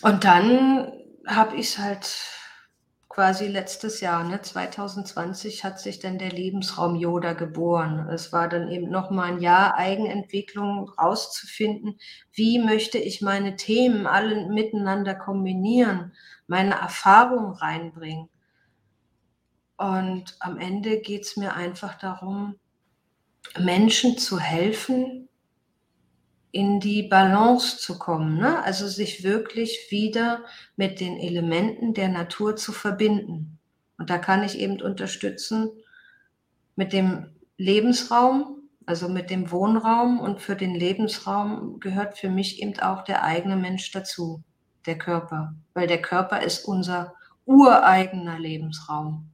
[0.00, 0.90] Und dann
[1.26, 2.06] habe ich es halt
[3.10, 8.08] quasi letztes Jahr, ne, 2020, hat sich dann der Lebensraum Yoda geboren.
[8.08, 11.98] Es war dann eben nochmal ein Jahr Eigenentwicklung rauszufinden,
[12.32, 16.12] wie möchte ich meine Themen alle miteinander kombinieren,
[16.46, 18.28] meine Erfahrungen reinbringen.
[19.76, 22.60] Und am Ende geht es mir einfach darum,
[23.58, 25.29] Menschen zu helfen,
[26.52, 28.62] in die Balance zu kommen, ne?
[28.64, 30.44] also sich wirklich wieder
[30.76, 33.58] mit den Elementen der Natur zu verbinden.
[33.98, 35.70] Und da kann ich eben unterstützen
[36.74, 42.78] mit dem Lebensraum, also mit dem Wohnraum und für den Lebensraum gehört für mich eben
[42.80, 44.42] auch der eigene Mensch dazu,
[44.86, 49.30] der Körper, weil der Körper ist unser ureigener Lebensraum,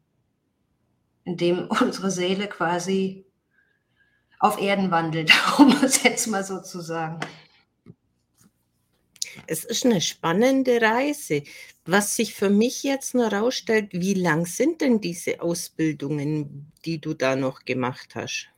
[1.24, 3.25] in dem unsere Seele quasi
[4.38, 7.20] auf Erden wandelt, um es jetzt mal so zu sagen.
[9.46, 11.42] Es ist eine spannende Reise.
[11.84, 17.14] Was sich für mich jetzt noch herausstellt, wie lang sind denn diese Ausbildungen, die du
[17.14, 18.48] da noch gemacht hast?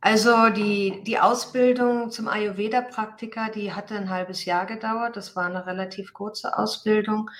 [0.00, 5.16] Also die, die Ausbildung zum Ayurveda-Praktiker, die hatte ein halbes Jahr gedauert.
[5.16, 7.30] Das war eine relativ kurze Ausbildung.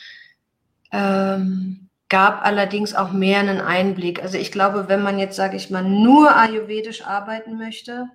[0.90, 4.22] Ähm, gab allerdings auch mehr einen Einblick.
[4.22, 8.06] Also ich glaube, wenn man jetzt, sage ich mal, nur ayurvedisch arbeiten möchte,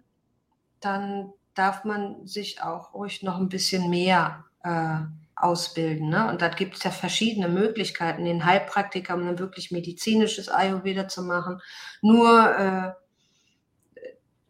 [0.79, 4.99] dann darf man sich auch ruhig noch ein bisschen mehr äh,
[5.35, 6.09] ausbilden.
[6.09, 6.29] Ne?
[6.29, 11.23] Und da gibt es ja verschiedene Möglichkeiten, den Heilpraktiker, um dann wirklich medizinisches Ayurveda zu
[11.23, 11.59] machen,
[12.01, 12.91] nur äh,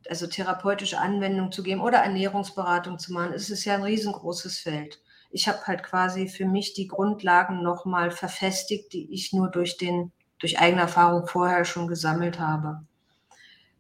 [0.09, 3.33] also therapeutische Anwendung zu geben oder Ernährungsberatung zu machen.
[3.33, 4.99] Es ist ja ein riesengroßes Feld
[5.31, 10.11] ich habe halt quasi für mich die Grundlagen nochmal verfestigt, die ich nur durch den,
[10.39, 12.81] durch eigene Erfahrung vorher schon gesammelt habe.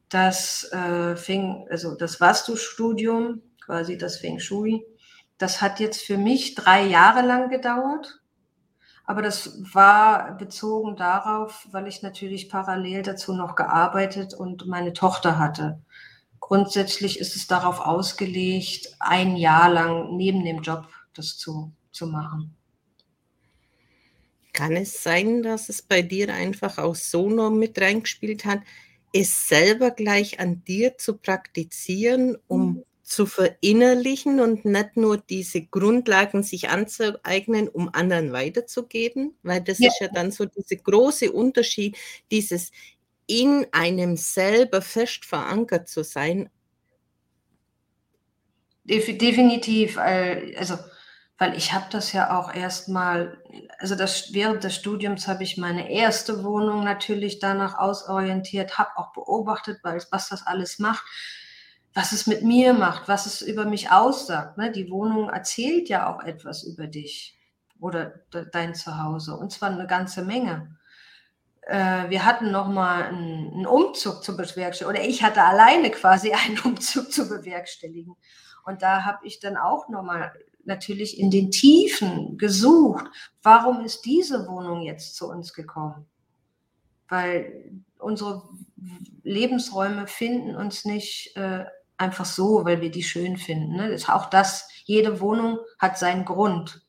[0.09, 4.83] Das äh, fing, also das Vastu-Studium, quasi das Feng Shui,
[5.37, 8.19] das hat jetzt für mich drei Jahre lang gedauert.
[9.05, 15.39] Aber das war bezogen darauf, weil ich natürlich parallel dazu noch gearbeitet und meine Tochter
[15.39, 15.81] hatte.
[16.39, 20.87] Grundsätzlich ist es darauf ausgelegt, ein Jahr lang neben dem Job
[21.19, 22.55] das zu, zu machen.
[24.53, 28.61] Kann es sein, dass es bei dir einfach auch so noch mit reingespielt hat,
[29.13, 32.83] es selber gleich an dir zu praktizieren, um mhm.
[33.03, 39.35] zu verinnerlichen und nicht nur diese Grundlagen sich anzueignen, um anderen weiterzugeben?
[39.43, 39.87] Weil das ja.
[39.87, 41.97] ist ja dann so dieser große Unterschied,
[42.31, 42.71] dieses
[43.27, 46.49] in einem selber fest verankert zu sein.
[48.83, 50.77] Definitiv, also
[51.39, 53.41] weil ich habe das ja auch erstmal,
[53.79, 59.13] also das, während des Studiums habe ich meine erste Wohnung natürlich danach ausorientiert, habe auch
[59.13, 61.05] beobachtet, was das alles macht,
[61.93, 64.57] was es mit mir macht, was es über mich aussagt.
[64.57, 64.69] Ne?
[64.73, 67.39] Die Wohnung erzählt ja auch etwas über dich
[67.79, 70.77] oder de, dein Zuhause und zwar eine ganze Menge.
[71.61, 76.59] Äh, wir hatten noch mal einen, Umzug zu bewerkstelligen oder ich hatte alleine quasi einen
[76.59, 78.17] Umzug zu bewerkstelligen.
[78.65, 80.33] Und da habe ich dann auch noch mal
[80.65, 83.05] natürlich in den Tiefen gesucht,
[83.41, 86.05] warum ist diese Wohnung jetzt zu uns gekommen?
[87.07, 88.49] Weil unsere
[89.23, 91.65] Lebensräume finden uns nicht äh,
[91.97, 93.75] einfach so, weil wir die schön finden.
[93.75, 93.97] Ne?
[94.07, 96.85] Auch das, jede Wohnung hat seinen Grund.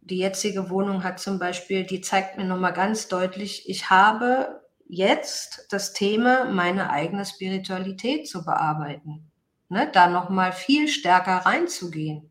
[0.00, 5.66] Die jetzige Wohnung hat zum Beispiel, die zeigt mir nochmal ganz deutlich, ich habe jetzt
[5.70, 9.29] das Thema, meine eigene Spiritualität zu bearbeiten
[9.70, 12.30] ne, da nochmal viel stärker reinzugehen.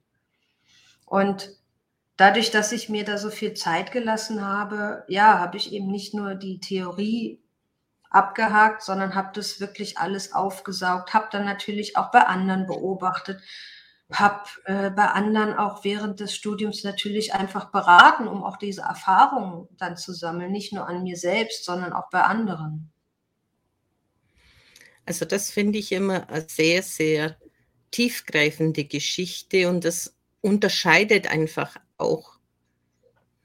[1.05, 1.49] Und
[2.17, 6.13] dadurch, dass ich mir da so viel Zeit gelassen habe, ja, habe ich eben nicht
[6.13, 7.41] nur die Theorie
[8.11, 13.41] abgehakt, sondern habe das wirklich alles aufgesaugt, habe dann natürlich auch bei anderen beobachtet,
[14.11, 19.67] habe äh, bei anderen auch während des Studiums natürlich einfach beraten, um auch diese Erfahrungen
[19.77, 22.91] dann zu sammeln, nicht nur an mir selbst, sondern auch bei anderen.
[25.09, 27.35] Also das finde ich immer eine sehr, sehr
[27.89, 32.37] tiefgreifende Geschichte und das unterscheidet einfach auch,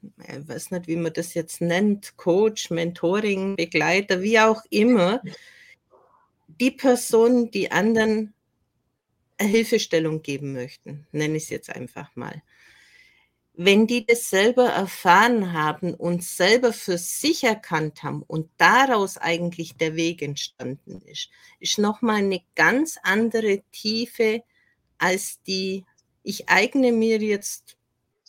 [0.02, 5.22] ich weiß nicht, wie man das jetzt nennt, Coach, Mentoring, Begleiter, wie auch immer,
[6.48, 8.34] die Personen, die anderen
[9.40, 12.42] Hilfestellung geben möchten, nenne ich es jetzt einfach mal
[13.56, 19.76] wenn die das selber erfahren haben und selber für sich erkannt haben und daraus eigentlich
[19.76, 21.30] der Weg entstanden ist,
[21.60, 24.42] ist nochmal eine ganz andere Tiefe
[24.98, 25.84] als die,
[26.24, 27.76] ich eigne mir jetzt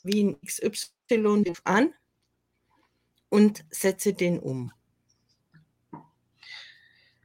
[0.03, 1.93] wie ein XY an
[3.29, 4.71] und setze den um.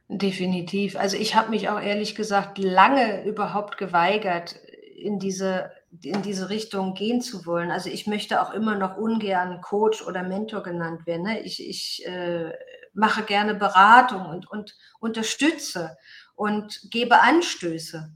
[0.09, 0.97] Definitiv.
[0.97, 4.57] Also ich habe mich auch ehrlich gesagt lange überhaupt geweigert,
[4.97, 5.71] in diese
[6.03, 7.71] in diese Richtung gehen zu wollen.
[7.71, 11.25] Also ich möchte auch immer noch ungern Coach oder Mentor genannt werden.
[11.25, 11.41] Ne?
[11.41, 12.53] Ich, ich äh,
[12.93, 15.97] mache gerne Beratung und, und unterstütze
[16.35, 18.13] und gebe Anstöße.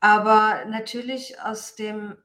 [0.00, 2.16] Aber natürlich aus dem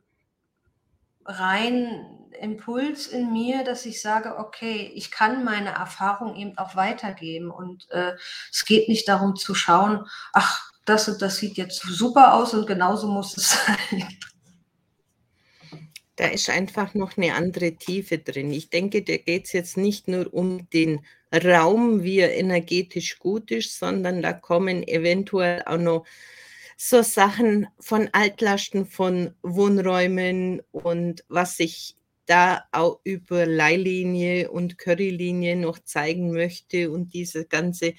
[1.26, 7.50] reinen Impuls in mir, dass ich sage, okay, ich kann meine Erfahrung eben auch weitergeben.
[7.50, 8.14] Und äh,
[8.52, 12.68] es geht nicht darum zu schauen, ach, das und das sieht jetzt super aus und
[12.68, 14.08] genauso muss es sein.
[16.24, 18.54] Da ist einfach noch eine andere Tiefe drin.
[18.54, 21.02] Ich denke, da geht es jetzt nicht nur um den
[21.34, 26.06] Raum, wie er energetisch gut ist, sondern da kommen eventuell auch noch
[26.78, 35.58] so Sachen von Altlasten von Wohnräumen und was sich da auch über Leihlinie und Currylinie
[35.58, 37.96] noch zeigen möchte und dieser ganze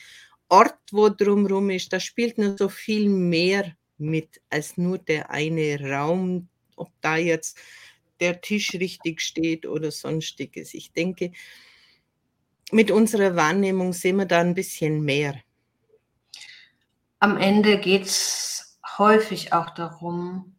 [0.48, 5.78] Ort, wo drumherum ist, da spielt nur so viel mehr mit als nur der eine
[5.78, 7.58] Raum, ob da jetzt
[8.20, 10.74] der Tisch richtig steht oder sonstiges.
[10.74, 11.32] Ich denke,
[12.72, 15.34] mit unserer Wahrnehmung sehen wir da ein bisschen mehr.
[17.18, 20.56] Am Ende geht es häufig auch darum,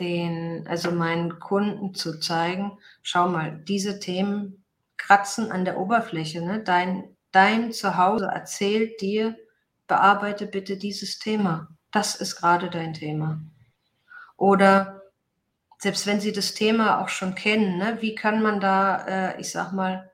[0.00, 4.64] den, also meinen Kunden zu zeigen, schau mal, diese Themen
[4.96, 6.42] kratzen an der Oberfläche.
[6.42, 6.62] Ne?
[6.62, 9.36] Dein, dein Zuhause erzählt dir,
[9.86, 11.68] bearbeite bitte dieses Thema.
[11.90, 13.40] Das ist gerade dein Thema.
[14.36, 15.02] Oder
[15.78, 19.50] selbst wenn Sie das Thema auch schon kennen, ne, wie kann man da, äh, ich
[19.50, 20.10] sag mal,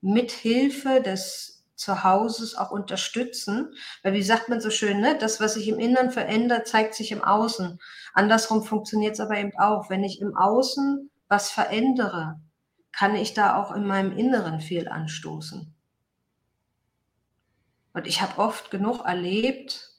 [0.00, 3.74] mit Hilfe des Zuhauses auch unterstützen?
[4.02, 7.12] Weil wie sagt man so schön, ne, das, was sich im Inneren verändert, zeigt sich
[7.12, 7.78] im Außen.
[8.12, 9.90] Andersrum funktioniert es aber eben auch.
[9.90, 12.40] Wenn ich im Außen was verändere,
[12.92, 15.74] kann ich da auch in meinem Inneren viel anstoßen.
[17.92, 19.95] Und ich habe oft genug erlebt,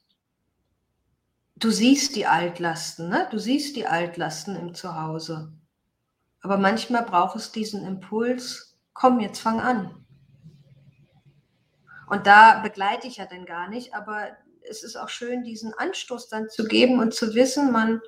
[1.59, 3.27] du siehst die Altlasten, ne?
[3.31, 5.51] du siehst die Altlasten im Zuhause.
[6.41, 10.05] Aber manchmal braucht es diesen Impuls, komm, jetzt fang an.
[12.09, 14.29] Und da begleite ich ja dann gar nicht, aber
[14.69, 18.01] es ist auch schön, diesen Anstoß dann zu geben und zu wissen, man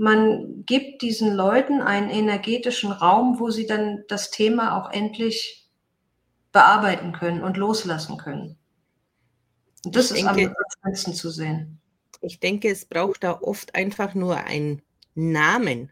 [0.00, 5.68] man gibt diesen Leuten einen energetischen Raum, wo sie dann das Thema auch endlich
[6.52, 8.56] bearbeiten können und loslassen können.
[9.84, 11.80] Und das ich ist denke, am besten zu sehen.
[12.20, 14.82] Ich denke, es braucht da oft einfach nur einen
[15.14, 15.90] Namen,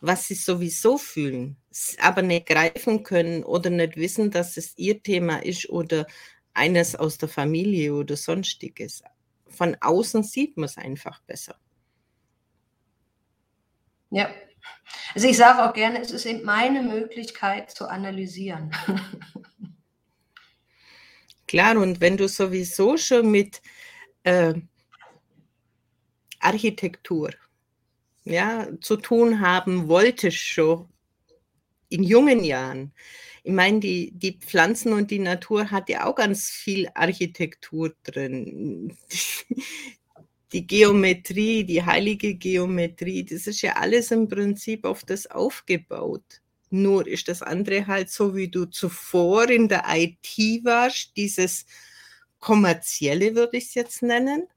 [0.00, 1.56] was sie sowieso fühlen,
[1.98, 6.06] aber nicht greifen können oder nicht wissen, dass es ihr Thema ist oder
[6.54, 9.02] eines aus der Familie oder sonstiges.
[9.48, 11.56] Von außen sieht man es einfach besser.
[14.10, 14.30] Ja.
[15.14, 18.70] Also ich sage auch gerne, es ist eben meine Möglichkeit zu analysieren.
[21.46, 23.60] Klar, und wenn du sowieso schon mit
[24.22, 24.54] äh,
[26.40, 27.30] Architektur
[28.24, 30.88] ja, zu tun haben wolltest schon
[31.88, 32.92] in jungen Jahren.
[33.42, 38.96] Ich meine, die, die Pflanzen und die Natur hat ja auch ganz viel Architektur drin.
[40.52, 46.40] Die Geometrie, die heilige Geometrie, das ist ja alles im Prinzip auf das aufgebaut.
[46.70, 51.66] Nur ist das andere halt so, wie du zuvor in der IT warst, dieses
[52.40, 54.48] kommerzielle würde ich es jetzt nennen.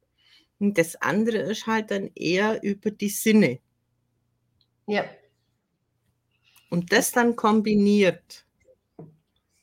[0.64, 3.60] Und das andere ist halt dann eher über die Sinne.
[4.88, 5.04] Ja.
[6.70, 8.46] Und das dann kombiniert,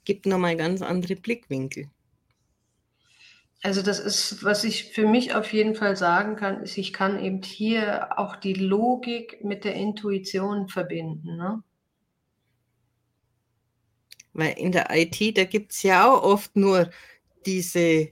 [0.04, 1.88] gibt nochmal ganz andere Blickwinkel.
[3.62, 7.24] Also das ist, was ich für mich auf jeden Fall sagen kann, ist, ich kann
[7.24, 11.38] eben hier auch die Logik mit der Intuition verbinden.
[11.38, 11.62] Ne?
[14.34, 16.90] Weil in der IT, da gibt es ja auch oft nur
[17.46, 18.10] diese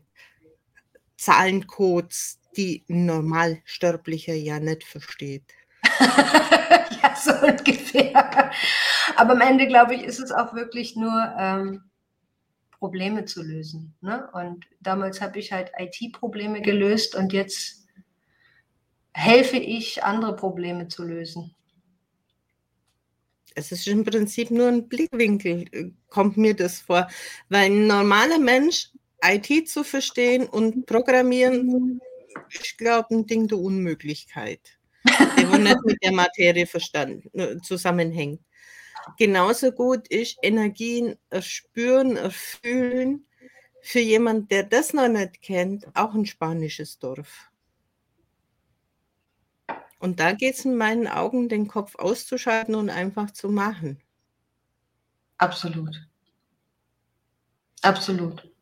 [1.19, 5.45] Zahlencodes, die ein Normalsterblicher ja nicht versteht.
[6.01, 8.51] ja, so ungefähr.
[9.17, 11.83] Aber am Ende, glaube ich, ist es auch wirklich nur ähm,
[12.79, 13.95] Probleme zu lösen.
[14.01, 14.29] Ne?
[14.33, 17.87] Und damals habe ich halt IT-Probleme gelöst und jetzt
[19.13, 21.55] helfe ich, andere Probleme zu lösen.
[23.55, 27.09] Es ist im Prinzip nur ein Blickwinkel, äh, kommt mir das vor.
[27.49, 28.91] Weil ein normaler Mensch
[29.25, 32.01] IT zu verstehen und programmieren,
[32.49, 38.41] ich glaube, ein Ding der Unmöglichkeit, der nicht mit der Materie verstanden, äh, zusammenhängt
[39.17, 43.25] genauso gut ist Energien erspüren, erfühlen.
[43.81, 47.51] Für jemand, der das noch nicht kennt, auch ein spanisches Dorf.
[50.01, 54.01] Und da geht es in meinen Augen, den Kopf auszuschalten und einfach zu machen.
[55.39, 55.97] Absolut.
[57.83, 58.53] Absolut.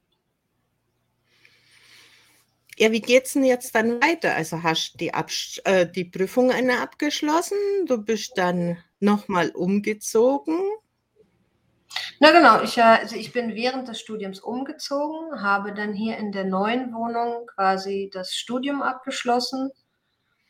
[2.79, 4.35] Ja, wie geht es denn jetzt dann weiter?
[4.35, 7.57] Also hast du die, Abs äh, die Prüfung eine abgeschlossen,
[7.87, 10.59] du bist dann nochmal umgezogen?
[12.21, 16.33] Na genau, ich, äh, also ich bin während des Studiums umgezogen, habe dann hier in
[16.33, 19.71] der neuen Wohnung quasi das Studium abgeschlossen,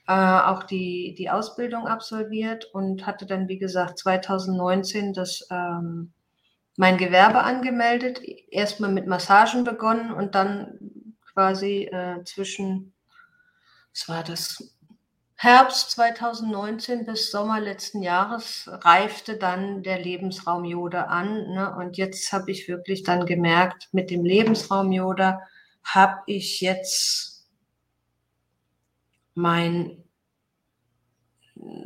[0.09, 6.12] äh, auch die, die Ausbildung absolviert und hatte dann, wie gesagt, 2019 das, ähm,
[6.77, 8.20] mein Gewerbe angemeldet,
[8.51, 10.96] erstmal mit Massagen begonnen und dann
[11.37, 12.95] quasi äh, zwischen,
[13.93, 14.72] was war das,
[15.39, 21.51] Herbst 2019 bis Sommer letzten Jahres reifte dann der Lebensraum Yoda an.
[21.53, 21.76] Ne?
[21.76, 25.43] Und jetzt habe ich wirklich dann gemerkt, mit dem Lebensraum Yoda
[25.84, 27.47] habe ich jetzt
[29.34, 30.06] mein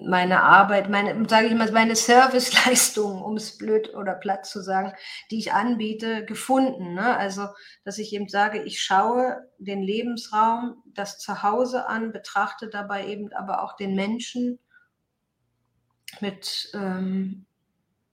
[0.05, 4.93] meine Arbeit, meine, sage ich mal, meine Serviceleistung, um es blöd oder platt zu sagen,
[5.31, 6.95] die ich anbiete, gefunden.
[6.95, 7.16] Ne?
[7.16, 7.49] Also,
[7.85, 13.62] dass ich eben sage, ich schaue den Lebensraum, das Zuhause an, betrachte dabei eben aber
[13.62, 14.59] auch den Menschen
[16.20, 17.47] mit ähm,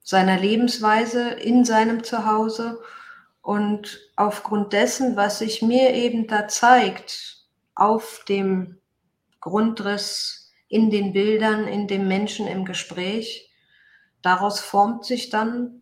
[0.03, 2.79] seiner Lebensweise in seinem Zuhause
[3.41, 7.45] und aufgrund dessen, was sich mir eben da zeigt,
[7.75, 8.79] auf dem
[9.39, 13.51] Grundriss in den Bildern, in dem Menschen im Gespräch.
[14.21, 15.81] Daraus formt sich dann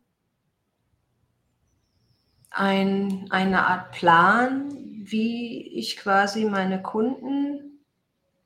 [2.52, 4.72] ein, eine Art Plan,
[5.04, 7.84] wie ich quasi meine Kunden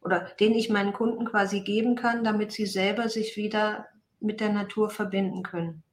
[0.01, 3.87] oder den ich meinen Kunden quasi geben kann, damit sie selber sich wieder
[4.19, 5.83] mit der Natur verbinden können.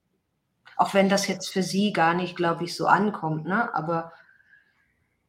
[0.77, 3.75] Auch wenn das jetzt für sie gar nicht, glaube ich, so ankommt, ne?
[3.75, 4.13] aber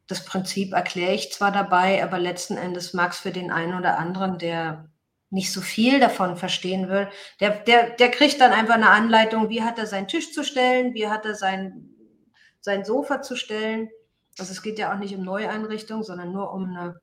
[0.06, 3.98] das Prinzip erkläre ich zwar dabei, aber letzten Endes mag es für den einen oder
[3.98, 4.88] anderen, der
[5.30, 7.08] nicht so viel davon verstehen will,
[7.40, 10.94] der, der, der kriegt dann einfach eine Anleitung, wie hat er seinen Tisch zu stellen,
[10.94, 11.90] wie hat er sein,
[12.60, 13.90] sein Sofa zu stellen.
[14.38, 17.00] Also es geht ja auch nicht um Neueinrichtung, sondern nur um eine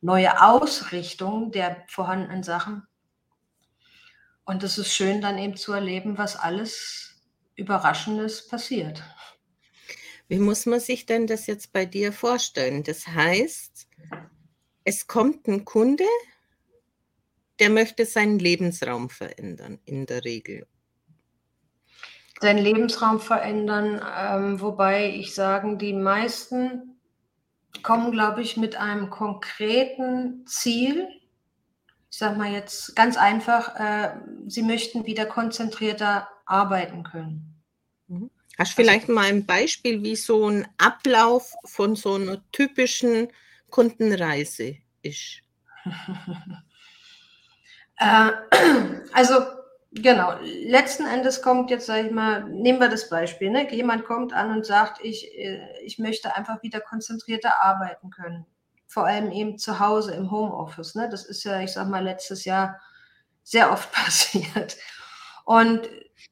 [0.00, 2.86] neue Ausrichtung der vorhandenen Sachen.
[4.44, 7.16] Und es ist schön dann eben zu erleben, was alles
[7.56, 9.02] Überraschendes passiert.
[10.28, 12.84] Wie muss man sich denn das jetzt bei dir vorstellen?
[12.84, 13.88] Das heißt,
[14.84, 16.04] es kommt ein Kunde,
[17.58, 20.66] der möchte seinen Lebensraum verändern, in der Regel.
[22.40, 26.96] Seinen Lebensraum verändern, ähm, wobei ich sagen, die meisten
[27.82, 31.08] kommen, glaube ich, mit einem konkreten Ziel.
[32.10, 37.62] Ich sage mal jetzt ganz einfach, äh, sie möchten wieder konzentrierter arbeiten können.
[38.08, 38.30] Mhm.
[38.58, 43.28] Hast du vielleicht also, mal ein Beispiel, wie so ein Ablauf von so einer typischen
[43.70, 45.42] Kundenreise ist?
[47.98, 48.32] Äh,
[49.12, 49.34] also
[49.92, 53.72] genau, letzten Endes kommt jetzt, sage ich mal, nehmen wir das Beispiel, ne?
[53.72, 58.46] jemand kommt an und sagt, ich, äh, ich möchte einfach wieder konzentrierter arbeiten können.
[58.86, 60.94] Vor allem eben zu Hause im Homeoffice.
[60.94, 61.08] Ne?
[61.10, 62.80] Das ist ja, ich sage mal, letztes Jahr
[63.42, 64.76] sehr oft passiert.
[65.44, 65.88] Und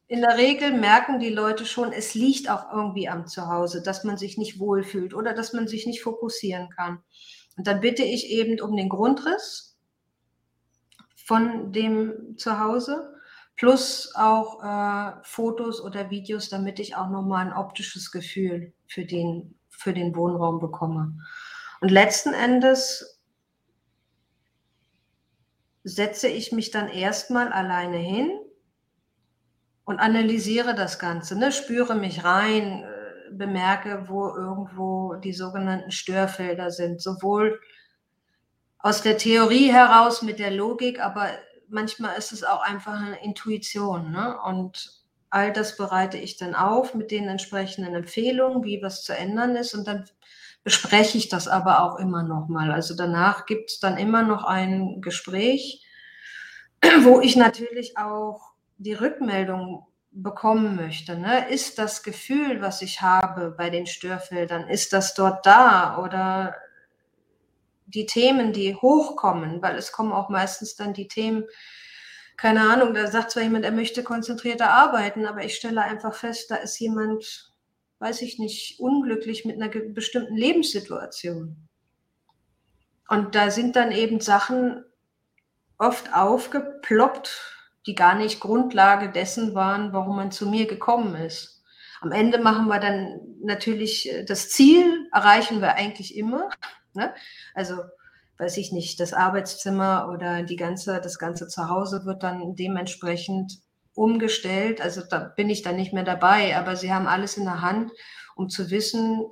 [0.07, 4.17] in der Regel merken die Leute schon, es liegt auch irgendwie am Zuhause, dass man
[4.17, 7.03] sich nicht wohlfühlt oder dass man sich nicht fokussieren kann.
[7.57, 9.74] Und dann bitte ich eben um den Grundriss,
[11.25, 13.15] von dem Zuhause,
[13.57, 19.59] plus auch äh, Fotos oder Videos, damit ich auch nochmal ein optisches Gefühl für den,
[19.71, 21.17] für den Wohnraum bekomme.
[21.81, 23.21] Und letzten Endes
[25.83, 28.31] setze ich mich dann erstmal alleine hin
[29.85, 31.53] und analysiere das Ganze, ne?
[31.53, 37.61] spüre mich rein, äh, bemerke, wo irgendwo die sogenannten Störfelder sind, sowohl
[38.85, 41.31] aus der Theorie heraus mit der Logik, aber
[41.71, 44.13] manchmal ist es auch einfach eine Intuition.
[44.13, 44.39] Ne?
[44.45, 49.57] Und all das bereite ich dann auf mit den entsprechenden Empfehlungen, wie was zu ändern
[49.57, 49.73] ist.
[49.73, 50.05] Und dann
[50.65, 52.71] bespreche ich das aber auch immer noch mal.
[52.71, 55.83] Also danach gibt es dann immer noch ein Gespräch,
[57.05, 61.17] wo ich natürlich auch die Rückmeldung bekommen möchte.
[61.17, 61.49] Ne?
[61.49, 66.55] Ist das Gefühl, was ich habe bei den Störfeldern, ist das dort da oder
[67.95, 71.45] die Themen, die hochkommen, weil es kommen auch meistens dann die Themen,
[72.37, 76.51] keine Ahnung, da sagt zwar jemand, er möchte konzentrierter arbeiten, aber ich stelle einfach fest,
[76.51, 77.53] da ist jemand,
[78.01, 81.69] weiß ich nicht, unglücklich mit einer bestimmten Lebenssituation.
[83.09, 84.85] Und da sind dann eben Sachen
[85.79, 87.53] oft aufgeploppt,
[87.87, 91.54] die gar nicht Grundlage dessen waren, warum man zu mir gekommen ist.
[92.05, 96.51] Am Ende machen wir dann natürlich äh, das Ziel, erreichen wir eigentlich immer.
[96.93, 97.15] Ne?
[97.55, 97.77] Also,
[98.37, 103.59] weiß ich nicht, das Arbeitszimmer oder die ganze, das ganze Zuhause wird dann dementsprechend
[103.95, 104.83] umgestellt.
[104.83, 107.91] Also da bin ich dann nicht mehr dabei, aber sie haben alles in der Hand,
[108.35, 109.25] um zu wissen,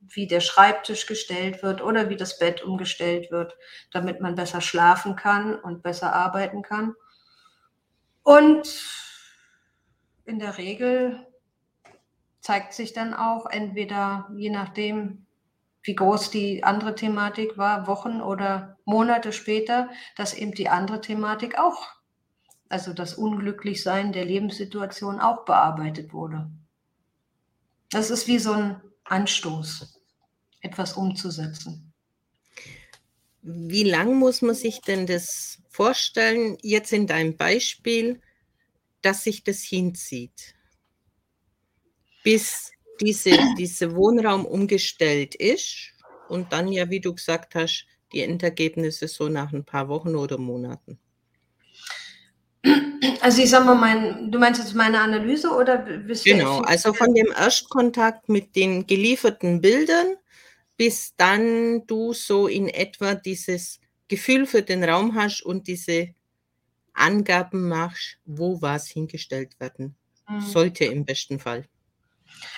[0.00, 3.54] wie der Schreibtisch gestellt wird oder wie das Bett umgestellt wird,
[3.92, 6.94] damit man besser schlafen kann und besser arbeiten kann.
[8.22, 8.66] Und
[10.24, 11.26] in der Regel
[12.44, 15.24] zeigt sich dann auch entweder, je nachdem,
[15.82, 21.58] wie groß die andere Thematik war, Wochen oder Monate später, dass eben die andere Thematik
[21.58, 21.88] auch,
[22.68, 26.50] also das Unglücklichsein der Lebenssituation auch bearbeitet wurde.
[27.88, 29.98] Das ist wie so ein Anstoß,
[30.60, 31.94] etwas umzusetzen.
[33.40, 38.20] Wie lang muss man sich denn das vorstellen, jetzt in deinem Beispiel,
[39.00, 40.53] dass sich das hinzieht?
[42.24, 45.92] Bis diese, diese Wohnraum umgestellt ist
[46.28, 50.38] und dann ja, wie du gesagt hast, die Endergebnisse so nach ein paar Wochen oder
[50.38, 50.98] Monaten.
[53.20, 57.14] Also ich sag mal, mein, du meinst jetzt meine Analyse oder bist Genau, also von
[57.14, 60.16] dem Erstkontakt mit den gelieferten Bildern
[60.76, 66.14] bis dann du so in etwa dieses Gefühl für den Raum hast und diese
[66.92, 69.94] Angaben machst, wo was hingestellt werden
[70.28, 70.40] mhm.
[70.40, 71.64] sollte im besten Fall.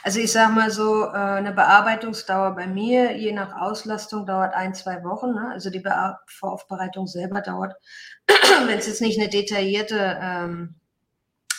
[0.03, 4.74] Also ich sage mal so, äh, eine Bearbeitungsdauer bei mir, je nach Auslastung, dauert ein,
[4.74, 5.35] zwei Wochen.
[5.35, 5.51] Ne?
[5.53, 5.83] Also die
[6.27, 7.74] Voraufbereitung selber dauert,
[8.66, 10.77] wenn es jetzt nicht eine detaillierte, ähm,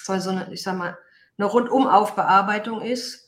[0.04, 0.98] so eine, ich sage mal,
[1.38, 3.28] eine Rundumaufbearbeitung ist,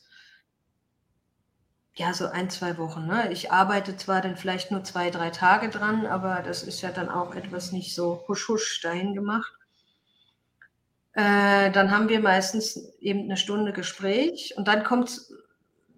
[1.94, 3.06] ja, so ein, zwei Wochen.
[3.06, 3.30] Ne?
[3.30, 7.10] Ich arbeite zwar dann vielleicht nur zwei, drei Tage dran, aber das ist ja dann
[7.10, 9.52] auch etwas nicht so husch husch dahin gemacht.
[11.12, 15.32] Äh, dann haben wir meistens eben eine Stunde Gespräch und dann kommt es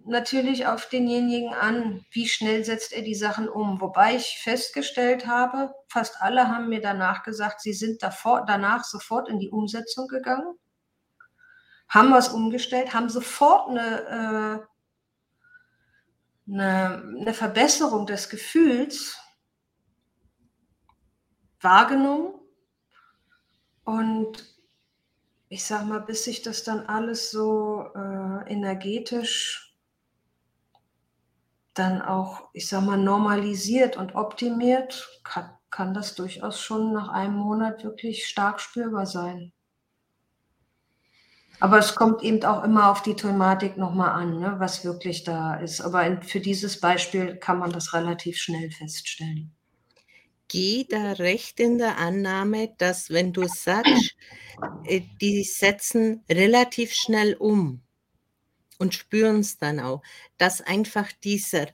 [0.05, 3.79] natürlich auf denjenigen an, wie schnell setzt er die Sachen um.
[3.79, 9.29] Wobei ich festgestellt habe, fast alle haben mir danach gesagt, sie sind davor, danach sofort
[9.29, 10.57] in die Umsetzung gegangen,
[11.87, 14.65] haben was umgestellt, haben sofort eine,
[16.47, 19.17] äh, eine, eine Verbesserung des Gefühls
[21.61, 22.33] wahrgenommen
[23.85, 24.52] und
[25.53, 29.77] ich sag mal, bis sich das dann alles so äh, energetisch
[31.75, 37.35] dann auch, ich sag mal, normalisiert und optimiert, kann, kann das durchaus schon nach einem
[37.35, 39.53] Monat wirklich stark spürbar sein.
[41.59, 45.53] Aber es kommt eben auch immer auf die Thematik nochmal an, ne, was wirklich da
[45.53, 45.81] ist.
[45.81, 49.55] Aber in, für dieses Beispiel kann man das relativ schnell feststellen.
[50.53, 54.15] Geh da recht in der Annahme, dass wenn du sagst,
[54.85, 57.81] äh, die setzen relativ schnell um
[58.77, 60.03] und spüren es dann auch,
[60.37, 61.69] dass einfach dieser,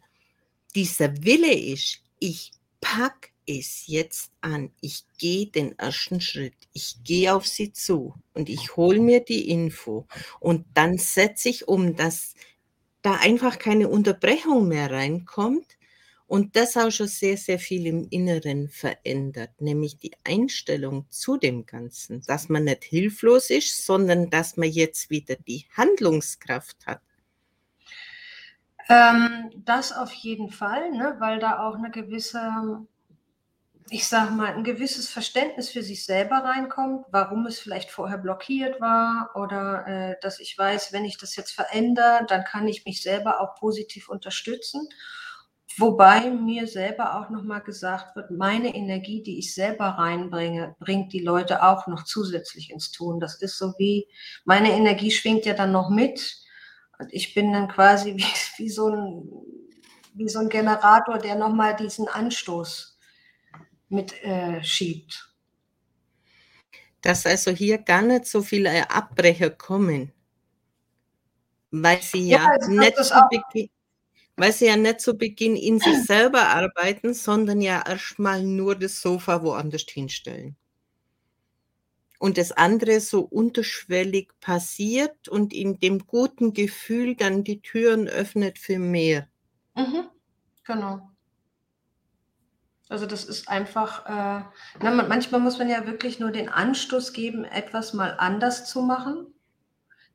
[0.75, 4.71] dieser Wille ist, ich pack es jetzt an.
[4.79, 6.55] Ich gehe den ersten Schritt.
[6.71, 10.07] Ich gehe auf sie zu und ich hole mir die Info
[10.39, 12.33] und dann setze ich um, dass
[13.01, 15.78] da einfach keine Unterbrechung mehr reinkommt
[16.29, 21.65] und das auch schon sehr, sehr viel im Inneren verändert, nämlich die Einstellung zu dem
[21.65, 27.01] Ganzen, dass man nicht hilflos ist, sondern dass man jetzt wieder die Handlungskraft hat.
[28.89, 32.85] Ähm, das auf jeden Fall, ne, weil da auch eine gewisse
[33.91, 38.79] ich sage mal, ein gewisses Verständnis für sich selber reinkommt, warum es vielleicht vorher blockiert
[38.79, 43.01] war oder äh, dass ich weiß, wenn ich das jetzt verändere, dann kann ich mich
[43.01, 44.87] selber auch positiv unterstützen.
[45.77, 51.19] Wobei mir selber auch nochmal gesagt wird, meine Energie, die ich selber reinbringe, bringt die
[51.19, 53.19] Leute auch noch zusätzlich ins Tun.
[53.19, 54.07] Das ist so wie,
[54.45, 56.37] meine Energie schwingt ja dann noch mit.
[56.97, 58.25] Und ich bin dann quasi wie,
[58.57, 59.29] wie, so, ein,
[60.15, 62.97] wie so ein Generator, der nochmal diesen Anstoß
[63.89, 65.33] mit äh, schiebt.
[67.01, 70.11] Dass also hier gar nicht so viele Abbrecher kommen,
[71.71, 73.69] weil sie ja, ja also nicht zu Beginn,
[74.39, 79.01] weil sie ja nicht zu Beginn in sich selber arbeiten, sondern ja erstmal nur das
[79.01, 80.55] Sofa woanders hinstellen.
[82.19, 88.59] Und das andere so unterschwellig passiert und in dem guten Gefühl dann die Türen öffnet
[88.59, 89.27] für mehr.
[89.75, 90.09] Mhm,
[90.65, 91.09] genau.
[92.89, 94.43] Also das ist einfach, äh,
[94.81, 99.27] na, manchmal muss man ja wirklich nur den Anstoß geben, etwas mal anders zu machen.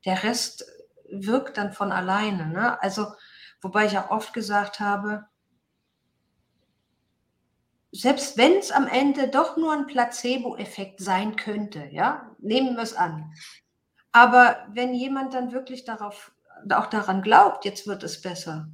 [0.03, 0.65] Der Rest
[1.09, 2.47] wirkt dann von alleine.
[2.47, 2.81] Ne?
[2.81, 3.07] Also,
[3.65, 5.25] wobei ich auch oft gesagt habe,
[7.91, 12.93] selbst wenn es am Ende doch nur ein Placebo-Effekt sein könnte, ja, nehmen wir es
[12.93, 13.33] an.
[14.11, 16.31] Aber wenn jemand dann wirklich darauf,
[16.71, 18.67] auch daran glaubt, jetzt wird es besser,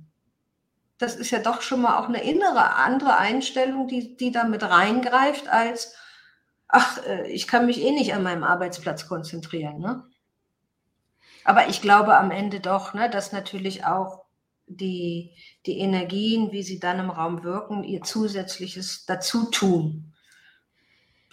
[0.97, 4.61] das ist ja doch schon mal auch eine innere andere Einstellung, die, die da mit
[4.61, 5.95] reingreift, als,
[6.67, 9.79] ach, äh, ich kann mich eh nicht an meinem Arbeitsplatz konzentrieren.
[9.79, 10.03] Ne?
[11.45, 14.20] Aber ich glaube am Ende doch, ne, dass natürlich auch
[14.77, 20.13] die, die Energien, wie sie dann im Raum wirken, ihr zusätzliches dazu tun.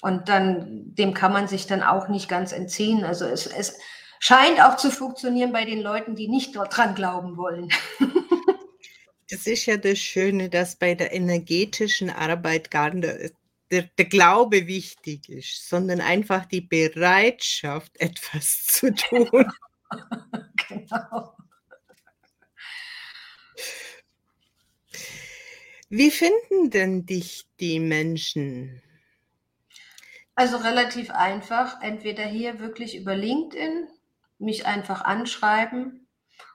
[0.00, 3.04] Und dann, dem kann man sich dann auch nicht ganz entziehen.
[3.04, 3.78] Also es, es
[4.20, 7.68] scheint auch zu funktionieren bei den Leuten, die nicht dort dran glauben wollen.
[9.30, 13.34] Das ist ja das Schöne, dass bei der energetischen Arbeit gar nicht
[13.70, 19.52] der, der, Glaube wichtig ist, sondern einfach die Bereitschaft, etwas zu tun.
[20.68, 21.36] genau.
[25.90, 28.82] Wie finden denn dich die Menschen?
[30.34, 33.88] Also relativ einfach, entweder hier wirklich über LinkedIn,
[34.38, 36.06] mich einfach anschreiben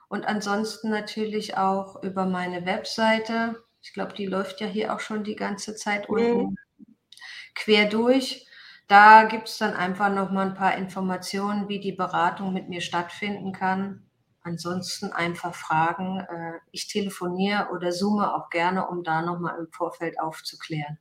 [0.08, 3.62] und ansonsten natürlich auch über meine Webseite.
[3.82, 6.16] Ich glaube, die läuft ja hier auch schon die ganze Zeit mhm.
[6.16, 6.56] unten
[7.54, 8.46] quer durch.
[8.86, 12.80] Da gibt es dann einfach noch mal ein paar Informationen, wie die Beratung mit mir
[12.80, 14.06] stattfinden kann.
[14.44, 16.20] Ansonsten einfach fragen.
[16.20, 20.98] Äh, ich telefoniere oder zoome auch gerne, um da noch mal im Vorfeld aufzuklären.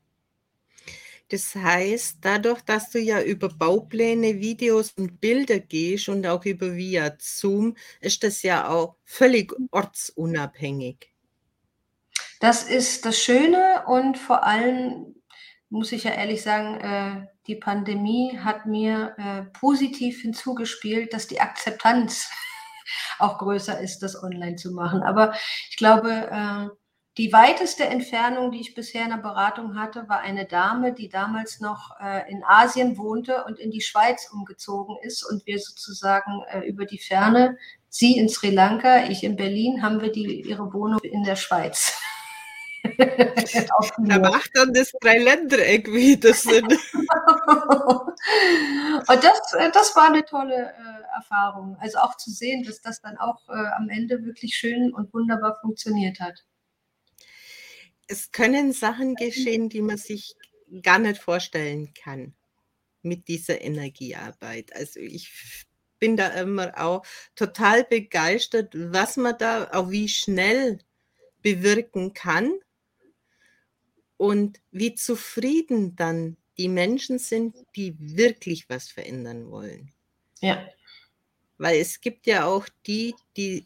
[1.30, 6.74] Das heißt, dadurch, dass du ja über Baupläne, Videos und Bilder gehst und auch über
[6.74, 11.10] via Zoom, ist das ja auch völlig ortsunabhängig.
[12.40, 15.16] Das ist das Schöne und vor allem
[15.70, 21.42] muss ich ja ehrlich sagen, äh, die Pandemie hat mir äh, positiv hinzugespielt, dass die
[21.42, 22.30] Akzeptanz
[23.20, 25.04] auch größer ist, das online zu machen.
[25.04, 25.34] Aber
[25.70, 26.70] ich glaube, äh,
[27.18, 31.60] die weiteste Entfernung, die ich bisher in der Beratung hatte, war eine Dame, die damals
[31.60, 36.62] noch äh, in Asien wohnte und in die Schweiz umgezogen ist und wir sozusagen äh,
[36.62, 41.00] über die Ferne, sie in Sri Lanka, ich in Berlin, haben wir die, ihre Wohnung
[41.04, 42.02] in der Schweiz.
[42.98, 46.66] da macht dann das Dreiländereck wieder Sinn.
[46.68, 46.84] und
[49.08, 49.40] das,
[49.72, 50.74] das war eine tolle
[51.14, 51.78] äh, Erfahrung.
[51.80, 55.58] Also auch zu sehen, dass das dann auch äh, am Ende wirklich schön und wunderbar
[55.62, 56.44] funktioniert hat
[58.08, 60.36] es können Sachen geschehen, die man sich
[60.82, 62.34] gar nicht vorstellen kann
[63.02, 64.76] mit dieser Energiearbeit.
[64.76, 65.66] Also ich
[66.00, 67.06] bin da immer auch
[67.36, 70.80] total begeistert, was man da auch wie schnell
[71.42, 72.54] bewirken kann.
[74.18, 79.92] und wie zufrieden dann die Menschen sind, die wirklich was verändern wollen.
[80.40, 80.66] Ja.
[81.64, 83.66] Weil es gibt ja auch die, die,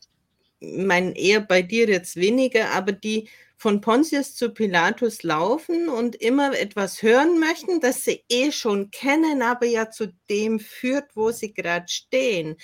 [0.60, 3.28] mein eher bei dir jetzt weniger, aber die
[3.58, 9.42] von Pontius zu Pilatus laufen und immer etwas hören möchten, das sie eh schon kennen,
[9.42, 12.58] aber ja zu dem führt, wo sie gerade stehen.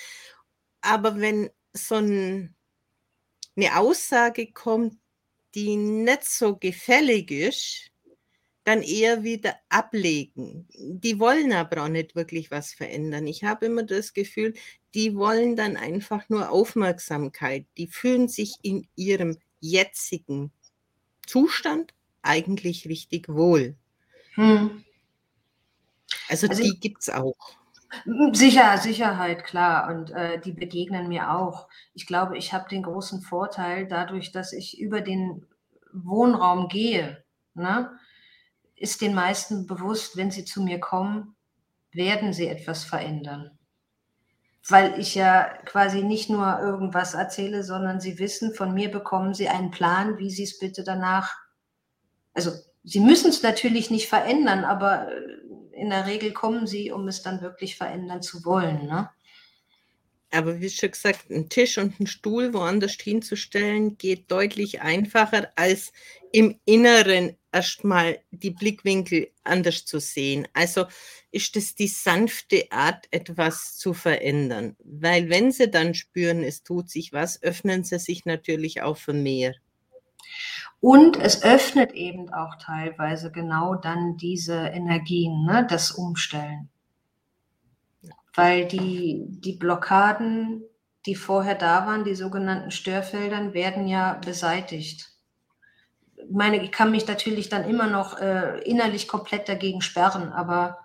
[0.81, 2.53] Aber wenn so ein,
[3.55, 4.99] eine Aussage kommt,
[5.55, 7.89] die nicht so gefällig ist,
[8.63, 10.67] dann eher wieder ablegen.
[10.77, 13.27] Die wollen aber auch nicht wirklich was verändern.
[13.27, 14.53] Ich habe immer das Gefühl,
[14.93, 17.65] die wollen dann einfach nur Aufmerksamkeit.
[17.77, 20.51] Die fühlen sich in ihrem jetzigen
[21.25, 23.75] Zustand eigentlich richtig wohl.
[24.35, 24.83] Hm.
[26.29, 27.35] Also, also die gibt es auch.
[28.31, 29.93] Sicher, Sicherheit, klar.
[29.93, 31.67] Und äh, die begegnen mir auch.
[31.93, 35.45] Ich glaube, ich habe den großen Vorteil, dadurch, dass ich über den
[35.91, 37.91] Wohnraum gehe, ne,
[38.83, 41.37] ist den meisten bewusst, wenn sie zu mir kommen,
[41.93, 43.57] werden sie etwas verändern.
[44.67, 49.47] Weil ich ja quasi nicht nur irgendwas erzähle, sondern sie wissen, von mir bekommen sie
[49.47, 51.33] einen Plan, wie sie es bitte danach,
[52.33, 52.51] also
[52.83, 57.21] sie müssen es natürlich nicht verändern, aber äh, in der Regel kommen sie, um es
[57.21, 58.85] dann wirklich verändern zu wollen.
[58.85, 59.09] Ne?
[60.29, 65.93] Aber wie schon gesagt, ein Tisch und ein Stuhl woanders hinzustellen, geht deutlich einfacher, als
[66.33, 70.47] im Inneren erstmal die Blickwinkel anders zu sehen.
[70.53, 70.85] Also
[71.31, 74.75] ist es die sanfte Art, etwas zu verändern.
[74.83, 79.13] Weil wenn sie dann spüren, es tut sich was, öffnen sie sich natürlich auch für
[79.13, 79.53] mehr.
[80.79, 86.69] Und es öffnet eben auch teilweise genau dann diese Energien, ne, das Umstellen.
[88.35, 90.63] Weil die, die Blockaden,
[91.05, 95.12] die vorher da waren, die sogenannten Störfeldern, werden ja beseitigt
[96.31, 100.79] meine, ich kann mich natürlich dann immer noch äh, innerlich komplett dagegen sperren, aber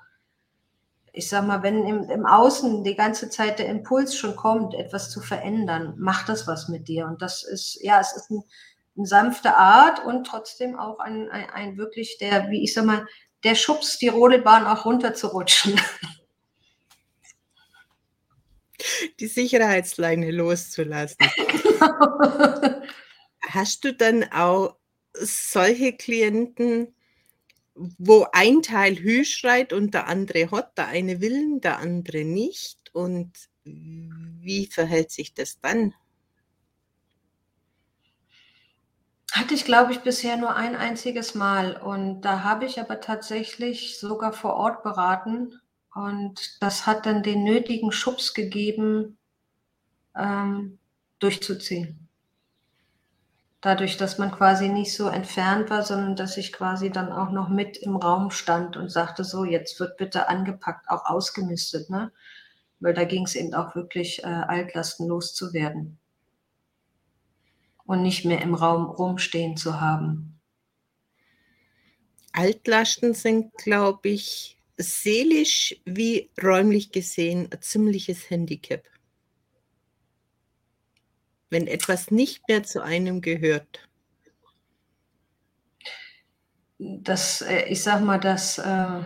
[1.12, 5.10] ich sag mal, wenn im, im Außen die ganze Zeit der Impuls schon kommt, etwas
[5.10, 7.06] zu verändern, macht das was mit dir.
[7.06, 8.44] Und das ist, ja, es ist ein,
[8.96, 13.06] eine sanfte Art und trotzdem auch ein, ein, ein wirklich der, wie ich sag mal,
[13.44, 15.80] der Schubs, die Rodelbahn auch runterzurutschen.
[19.18, 21.18] Die Sicherheitsleine loszulassen.
[23.50, 24.77] Hast du dann auch
[25.20, 26.94] solche Klienten,
[27.74, 32.90] wo ein Teil Hü schreit und der andere Hot, der eine will, der andere nicht.
[32.92, 33.32] Und
[33.64, 35.94] wie verhält sich das dann?
[39.32, 41.76] Hatte ich, glaube ich, bisher nur ein einziges Mal.
[41.76, 45.60] Und da habe ich aber tatsächlich sogar vor Ort beraten.
[45.94, 49.18] Und das hat dann den nötigen Schubs gegeben,
[50.16, 50.78] ähm,
[51.18, 52.07] durchzuziehen
[53.60, 57.48] dadurch, dass man quasi nicht so entfernt war, sondern dass ich quasi dann auch noch
[57.48, 62.12] mit im Raum stand und sagte, so, jetzt wird bitte angepackt, auch ausgemistet, ne?
[62.80, 65.98] Weil da ging es eben auch wirklich äh, Altlasten loszuwerden
[67.84, 70.38] und nicht mehr im Raum rumstehen zu haben.
[72.32, 78.84] Altlasten sind, glaube ich, seelisch wie räumlich gesehen ein ziemliches Handicap
[81.50, 83.88] wenn etwas nicht mehr zu einem gehört?
[86.78, 89.00] Das, äh, ich sag mal, das, äh,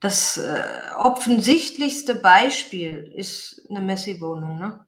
[0.00, 0.62] das äh,
[0.96, 4.86] offensichtlichste Beispiel ist eine Messi-Wohnung, ne?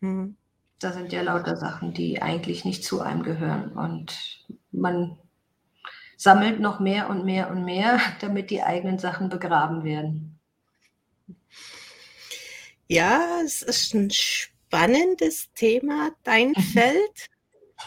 [0.00, 0.36] Hm.
[0.80, 3.72] Da sind ja lauter Sachen, die eigentlich nicht zu einem gehören.
[3.72, 5.18] Und man
[6.16, 10.37] sammelt noch mehr und mehr und mehr, damit die eigenen Sachen begraben werden.
[12.88, 17.30] Ja, es ist ein spannendes Thema, dein Feld.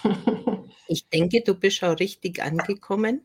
[0.87, 3.21] Ich denke, du bist auch richtig angekommen.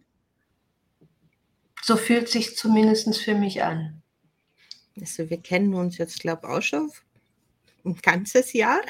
[1.83, 4.03] So fühlt sich zumindest für mich an.
[5.01, 6.93] Also wir kennen uns jetzt, glaube ich, auch schon
[7.85, 8.83] ein ganzes Jahr.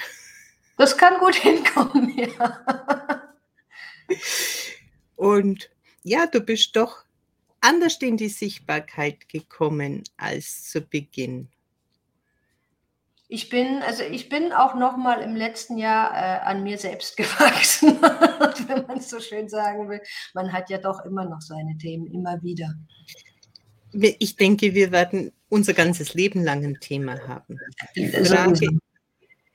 [0.77, 3.33] Das kann gut hinkommen, ja.
[5.15, 5.71] Und
[6.03, 7.07] ja, du bist doch
[7.63, 11.49] anders in die Sichtbarkeit gekommen als zu Beginn.
[13.29, 17.17] Ich bin, also ich bin auch noch mal im letzten Jahr äh, an mir selbst
[17.17, 18.01] gewachsen,
[18.69, 20.01] wenn man es so schön sagen will.
[20.35, 22.75] Man hat ja doch immer noch seine Themen, immer wieder.
[23.93, 27.59] Ich denke, wir werden unser ganzes Leben lang ein Thema haben.
[27.97, 28.79] Die Frage,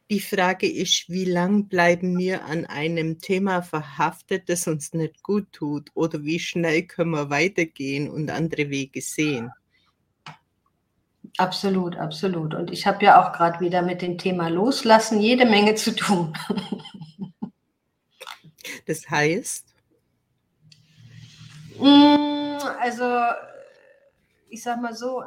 [0.10, 5.52] die Frage ist, wie lang bleiben wir an einem Thema verhaftet, das uns nicht gut
[5.54, 5.90] tut?
[5.94, 9.52] Oder wie schnell können wir weitergehen und andere Wege sehen?
[11.38, 12.54] Absolut, absolut.
[12.54, 16.34] Und ich habe ja auch gerade wieder mit dem Thema Loslassen jede Menge zu tun.
[18.88, 19.68] Das heißt?
[21.80, 23.22] Mm, also,
[24.50, 25.24] ich sag mal so,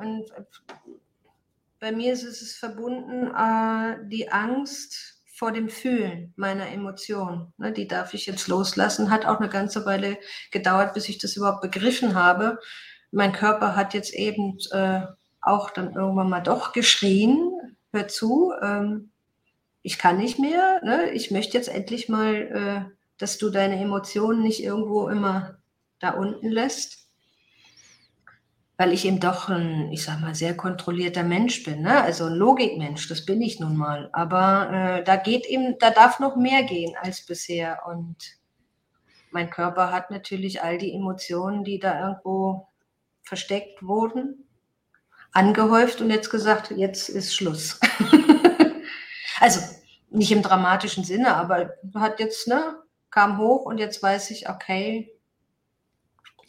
[1.80, 7.52] bei mir ist es verbunden, äh, die Angst vor dem Fühlen meiner Emotionen.
[7.56, 9.10] Ne, die darf ich jetzt loslassen.
[9.10, 10.18] Hat auch eine ganze Weile
[10.50, 12.60] gedauert, bis ich das überhaupt begriffen habe.
[13.10, 15.02] Mein Körper hat jetzt eben äh,
[15.44, 17.50] auch dann irgendwann mal doch geschrien,
[17.92, 19.10] hör zu, ähm,
[19.82, 21.10] ich kann nicht mehr, ne?
[21.10, 25.58] ich möchte jetzt endlich mal, äh, dass du deine Emotionen nicht irgendwo immer
[26.00, 27.04] da unten lässt
[28.76, 32.02] weil ich eben doch ein, ich sag mal, sehr kontrollierter Mensch bin, ne?
[32.02, 34.10] also ein Logikmensch, das bin ich nun mal.
[34.12, 37.82] Aber äh, da geht eben, da darf noch mehr gehen als bisher.
[37.86, 38.16] Und
[39.30, 42.66] mein Körper hat natürlich all die Emotionen, die da irgendwo
[43.22, 44.43] versteckt wurden,
[45.34, 47.78] angehäuft und jetzt gesagt, jetzt ist Schluss.
[49.40, 49.60] also
[50.10, 55.12] nicht im dramatischen Sinne, aber hat jetzt, ne, kam hoch und jetzt weiß ich, okay,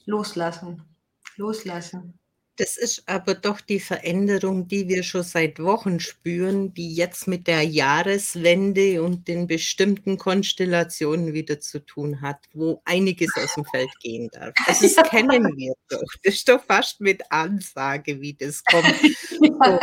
[0.06, 0.96] loslassen
[1.38, 2.20] loslassen.
[2.58, 7.48] Das ist aber doch die Veränderung, die wir schon seit Wochen spüren, die jetzt mit
[7.48, 13.90] der Jahreswende und den bestimmten Konstellationen wieder zu tun hat, wo einiges aus dem Feld
[14.00, 14.54] gehen darf.
[14.68, 16.02] Also das kennen wir doch.
[16.24, 18.96] Das ist doch fast mit Ansage, wie das kommt.
[19.30, 19.80] So,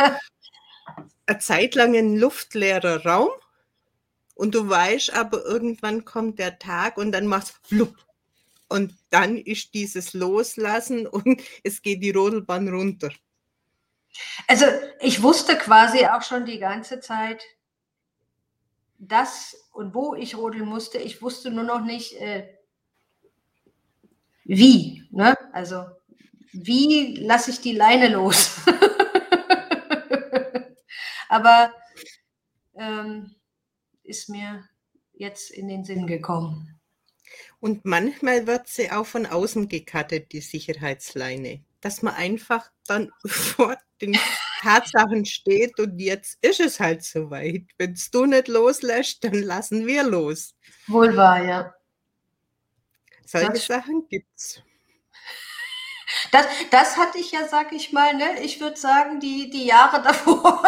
[1.27, 3.29] eine Zeit lang ein luftleerer Raum
[4.33, 7.95] und du weißt aber, irgendwann kommt der Tag und dann machst du flupp
[8.73, 13.11] und dann ist dieses Loslassen und es geht die Rodelbahn runter.
[14.47, 14.65] Also
[14.99, 17.43] ich wusste quasi auch schon die ganze Zeit,
[18.97, 20.97] das und wo ich rodeln musste.
[20.97, 22.49] Ich wusste nur noch nicht, äh,
[24.43, 25.07] wie.
[25.11, 25.37] Ne?
[25.51, 25.85] Also
[26.51, 28.59] wie lasse ich die Leine los?
[31.29, 31.73] Aber
[32.75, 33.35] ähm,
[34.03, 34.67] ist mir
[35.13, 36.79] jetzt in den Sinn gekommen.
[37.59, 41.63] Und manchmal wird sie auch von außen gekattet, die Sicherheitsleine.
[41.81, 44.17] Dass man einfach dann vor den
[44.61, 47.63] Tatsachen steht und jetzt ist es halt soweit.
[47.77, 50.55] Wenn es du nicht loslässt, dann lassen wir los.
[50.87, 51.73] Wohl wahr, ja.
[53.25, 54.61] Solche das, Sachen gibt's.
[56.31, 58.39] Das, das hatte ich ja, sag ich mal, ne?
[58.41, 60.63] Ich würde sagen, die, die Jahre davor.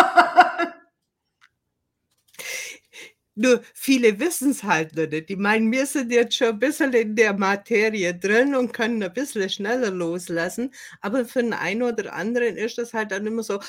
[3.36, 5.30] Nur viele wissen es halt nicht.
[5.30, 9.14] Die meinen, wir sind jetzt schon ein bisschen in der Materie drin und können ein
[9.14, 10.74] bisschen schneller loslassen.
[11.02, 13.60] Aber für den einen oder anderen ist das halt dann immer so,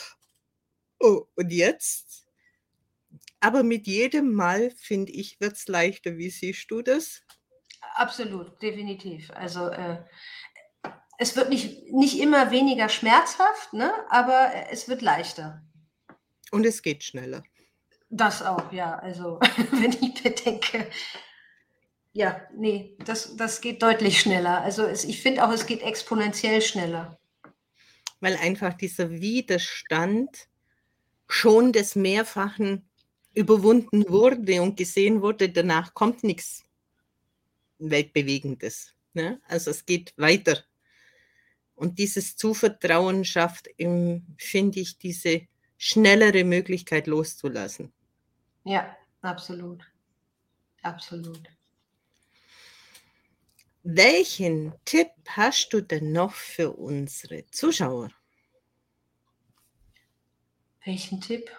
[1.00, 2.26] oh, und jetzt?
[3.40, 6.16] Aber mit jedem Mal, finde ich, wird es leichter.
[6.16, 7.22] Wie siehst du das?
[7.94, 9.30] Absolut, definitiv.
[9.32, 9.98] Also äh,
[11.18, 13.92] es wird nicht, nicht immer weniger schmerzhaft, ne?
[14.10, 15.62] aber es wird leichter.
[16.52, 17.42] Und es geht schneller.
[18.08, 18.98] Das auch, ja.
[18.98, 19.40] Also,
[19.72, 20.86] wenn ich bedenke,
[22.12, 24.62] ja, nee, das, das geht deutlich schneller.
[24.62, 27.18] Also, es, ich finde auch, es geht exponentiell schneller.
[28.20, 30.48] Weil einfach dieser Widerstand
[31.28, 32.88] schon des Mehrfachen
[33.34, 36.64] überwunden wurde und gesehen wurde, danach kommt nichts
[37.78, 38.94] Weltbewegendes.
[39.12, 39.40] Ne?
[39.46, 40.64] Also es geht weiter.
[41.74, 45.46] Und dieses Zuvertrauen schafft, finde ich, diese
[45.78, 47.92] schnellere Möglichkeit loszulassen.
[48.64, 49.84] Ja, absolut.
[50.82, 51.48] Absolut.
[53.82, 58.10] Welchen Tipp hast du denn noch für unsere Zuschauer?
[60.84, 61.50] Welchen Tipp?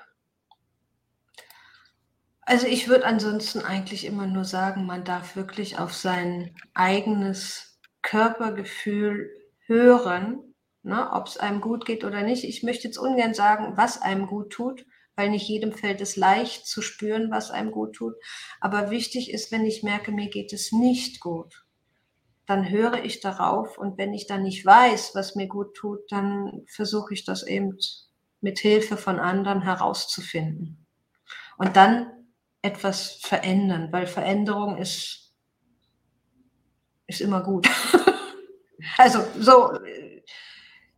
[2.41, 9.30] Also ich würde ansonsten eigentlich immer nur sagen, man darf wirklich auf sein eigenes Körpergefühl
[9.65, 10.55] hören,
[10.88, 12.43] ne, ob es einem gut geht oder nicht.
[12.43, 14.85] Ich möchte jetzt ungern sagen, was einem gut tut,
[15.15, 18.15] weil nicht jedem fällt es leicht zu spüren, was einem gut tut.
[18.61, 21.65] Aber wichtig ist, wenn ich merke, mir geht es nicht gut,
[22.45, 26.63] dann höre ich darauf und wenn ich dann nicht weiß, was mir gut tut, dann
[26.67, 27.77] versuche ich das eben
[28.39, 30.85] mit Hilfe von anderen herauszufinden.
[31.57, 32.11] Und dann
[32.61, 35.33] etwas verändern, weil Veränderung ist,
[37.07, 37.67] ist immer gut.
[38.97, 39.77] also so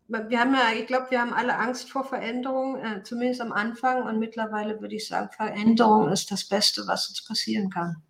[0.10, 4.04] wir haben ja, ich glaube, wir haben alle Angst vor Veränderung, äh, zumindest am Anfang.
[4.04, 8.02] Und mittlerweile würde ich sagen, Veränderung ist das Beste, was uns passieren kann.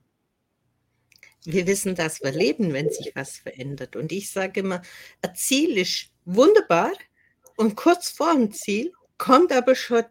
[1.44, 3.96] Wir wissen, dass wir leben, wenn sich was verändert.
[3.96, 4.82] Und ich sage immer,
[5.22, 6.92] ein Ziel ist wunderbar
[7.58, 10.04] und kurz vor dem Ziel kommt aber schon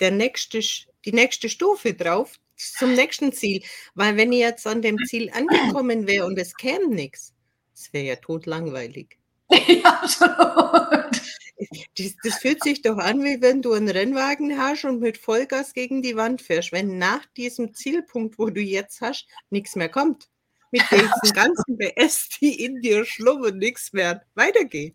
[0.00, 0.60] der nächste,
[1.04, 3.62] die nächste Stufe drauf zum nächsten Ziel.
[3.94, 7.32] Weil wenn ich jetzt an dem Ziel angekommen wäre und es käme nichts,
[7.72, 9.18] das wäre ja totlangweilig.
[9.66, 10.97] Ja, absolut.
[11.96, 15.74] Das, das, fühlt sich doch an, wie wenn du einen Rennwagen hast und mit Vollgas
[15.74, 16.70] gegen die Wand fährst.
[16.70, 20.28] Wenn nach diesem Zielpunkt, wo du jetzt hast, nichts mehr kommt,
[20.70, 24.94] mit diesen ganzen BS, die in dir schlummern, nichts mehr weitergeht.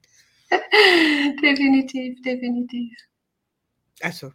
[0.49, 2.97] definitiv, definitiv.
[3.99, 4.31] Also,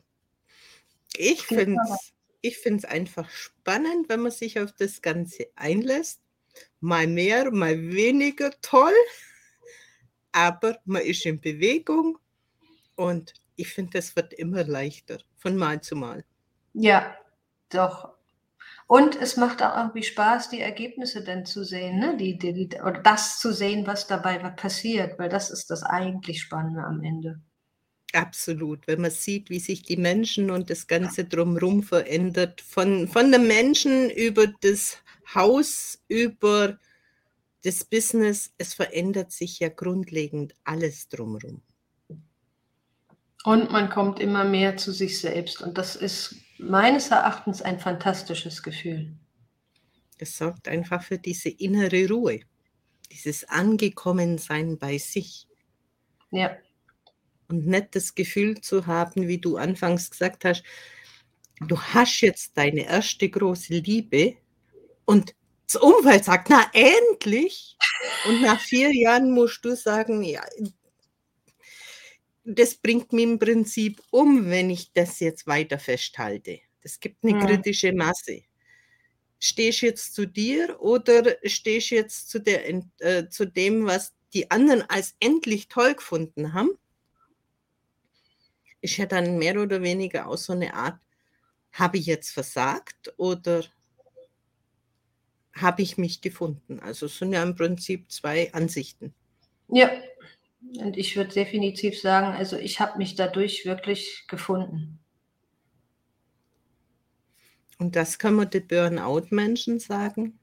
[1.17, 6.21] ich finde es ich find's einfach spannend, wenn man sich auf das Ganze einlässt.
[6.81, 8.95] Mal mehr, mal weniger toll,
[10.39, 12.17] aber man ist in Bewegung
[12.95, 16.25] und ich finde, es wird immer leichter von Mal zu Mal.
[16.75, 17.17] Ja,
[17.71, 18.15] doch.
[18.87, 22.17] Und es macht auch irgendwie Spaß, die Ergebnisse dann zu sehen, ne?
[22.17, 26.41] die, die, die, oder das zu sehen, was dabei passiert, weil das ist das eigentlich
[26.41, 27.41] Spannende am Ende.
[28.13, 33.33] Absolut, wenn man sieht, wie sich die Menschen und das Ganze drumherum verändert, von, von
[33.33, 34.99] den Menschen über das
[35.35, 36.79] Haus, über
[37.65, 41.63] das Business, es verändert sich ja grundlegend alles drumherum.
[43.45, 45.63] Und man kommt immer mehr zu sich selbst.
[45.63, 49.15] Und das ist meines Erachtens ein fantastisches Gefühl.
[50.19, 52.41] Es sorgt einfach für diese innere Ruhe,
[53.13, 55.47] dieses Angekommensein bei sich.
[56.31, 56.57] Ja.
[57.49, 60.63] Und nicht das Gefühl zu haben, wie du anfangs gesagt hast,
[61.61, 64.37] du hast jetzt deine erste große Liebe
[65.05, 65.35] und
[65.71, 67.77] das Umfeld sagt, na endlich.
[68.27, 70.43] Und nach vier Jahren musst du sagen, ja,
[72.45, 76.61] das bringt mich im Prinzip um, wenn ich das jetzt weiter festhalte.
[76.83, 77.45] Das gibt eine ja.
[77.45, 78.43] kritische Masse.
[79.39, 82.67] Stehst jetzt zu dir oder stehst jetzt zu, der,
[82.99, 86.71] äh, zu dem, was die anderen als endlich toll gefunden haben?
[88.81, 90.99] Ist ja dann mehr oder weniger auch so eine Art,
[91.73, 93.65] habe ich jetzt versagt oder
[95.61, 96.81] habe ich mich gefunden?
[96.81, 99.15] Also es sind ja im Prinzip zwei Ansichten.
[99.69, 99.91] Ja,
[100.79, 104.99] und ich würde definitiv sagen, also ich habe mich dadurch wirklich gefunden.
[107.79, 110.39] Und das kann man den Burnout-Menschen sagen.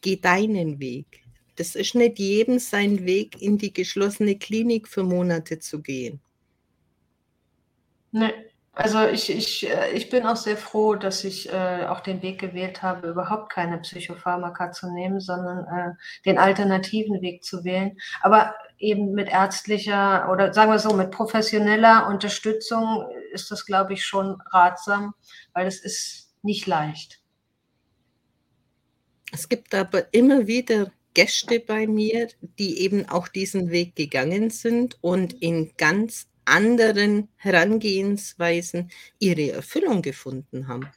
[0.00, 1.22] Geh deinen Weg.
[1.56, 6.20] Das ist nicht jedem sein Weg, in die geschlossene Klinik für Monate zu gehen.
[8.12, 8.32] Nee.
[8.78, 12.38] Also ich, ich, äh, ich bin auch sehr froh, dass ich äh, auch den Weg
[12.38, 17.98] gewählt habe, überhaupt keine Psychopharmaka zu nehmen, sondern äh, den alternativen Weg zu wählen.
[18.20, 24.06] Aber eben mit ärztlicher oder sagen wir so, mit professioneller Unterstützung ist das, glaube ich,
[24.06, 25.12] schon ratsam,
[25.54, 27.20] weil es ist nicht leicht.
[29.32, 32.28] Es gibt aber immer wieder Gäste bei mir,
[32.60, 40.68] die eben auch diesen Weg gegangen sind und in ganz anderen Herangehensweisen ihre Erfüllung gefunden
[40.68, 40.90] haben.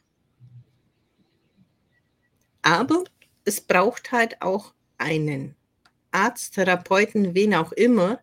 [2.62, 3.04] Aber
[3.44, 5.56] es braucht halt auch einen
[6.12, 8.20] Arzt, Therapeuten, wen auch immer,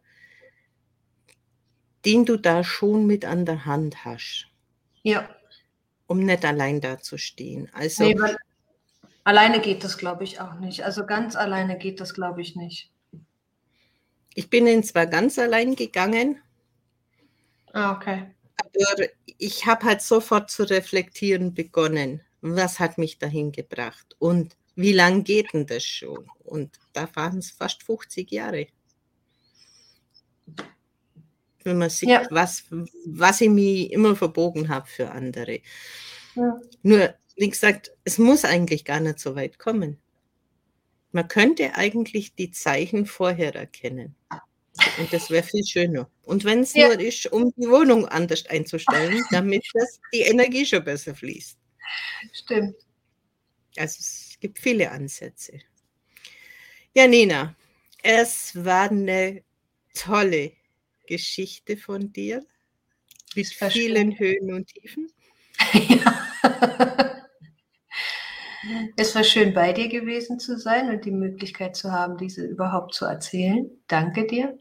[2.05, 4.47] den du da schon mit an der Hand hast.
[5.03, 5.29] Ja.
[6.07, 7.69] Um nicht allein dazustehen.
[7.73, 8.15] Also, nee,
[9.23, 10.83] alleine geht das, glaube ich, auch nicht.
[10.83, 12.91] Also ganz alleine geht das, glaube ich, nicht.
[14.33, 16.41] Ich bin ihn zwar ganz allein gegangen,
[17.73, 18.27] Ah, okay.
[18.57, 19.05] Aber
[19.37, 22.21] ich habe halt sofort zu reflektieren begonnen.
[22.41, 24.15] Was hat mich dahin gebracht?
[24.19, 26.29] Und wie lange geht denn das schon?
[26.43, 28.67] Und da waren es fast 50 Jahre.
[31.63, 32.25] Wenn man sieht, ja.
[32.29, 32.63] was,
[33.05, 35.59] was ich mir immer verbogen habe für andere.
[36.35, 36.59] Ja.
[36.81, 39.97] Nur, wie gesagt, es muss eigentlich gar nicht so weit kommen.
[41.11, 44.15] Man könnte eigentlich die Zeichen vorher erkennen.
[44.97, 46.09] Und das wäre viel schöner.
[46.23, 46.87] Und wenn es ja.
[46.87, 51.57] nur ist, um die Wohnung anders einzustellen, damit das, die Energie schon besser fließt.
[52.33, 52.75] Stimmt.
[53.77, 55.59] Also es gibt viele Ansätze.
[56.93, 57.55] Ja, Nina,
[58.03, 59.43] es war eine
[59.93, 60.53] tolle
[61.07, 62.43] Geschichte von dir
[63.35, 64.17] mit vielen.
[64.17, 65.11] Höhen und Tiefen.
[65.73, 66.25] Ja.
[68.97, 72.93] Es war schön, bei dir gewesen zu sein und die Möglichkeit zu haben, diese überhaupt
[72.93, 73.69] zu erzählen.
[73.87, 74.57] Danke dir.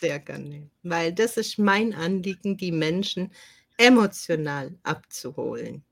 [0.00, 3.32] Sehr gerne, weil das ist mein Anliegen, die Menschen
[3.78, 5.84] emotional abzuholen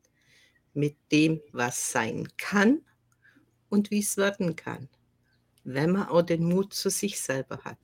[0.74, 2.82] mit dem, was sein kann
[3.68, 4.88] und wie es werden kann,
[5.64, 7.78] wenn man auch den Mut zu sich selber hat.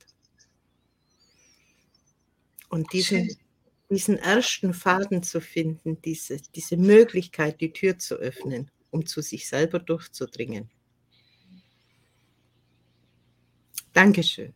[2.69, 3.29] Und diesen,
[3.89, 9.47] diesen ersten Faden zu finden, diese, diese Möglichkeit, die Tür zu öffnen, um zu sich
[9.47, 10.69] selber durchzudringen.
[13.93, 14.53] Dankeschön.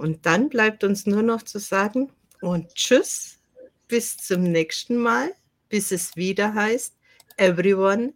[0.00, 2.10] Und dann bleibt uns nur noch zu sagen
[2.40, 3.38] und tschüss,
[3.86, 5.30] bis zum nächsten Mal,
[5.68, 6.96] bis es wieder heißt,
[7.36, 8.14] everyone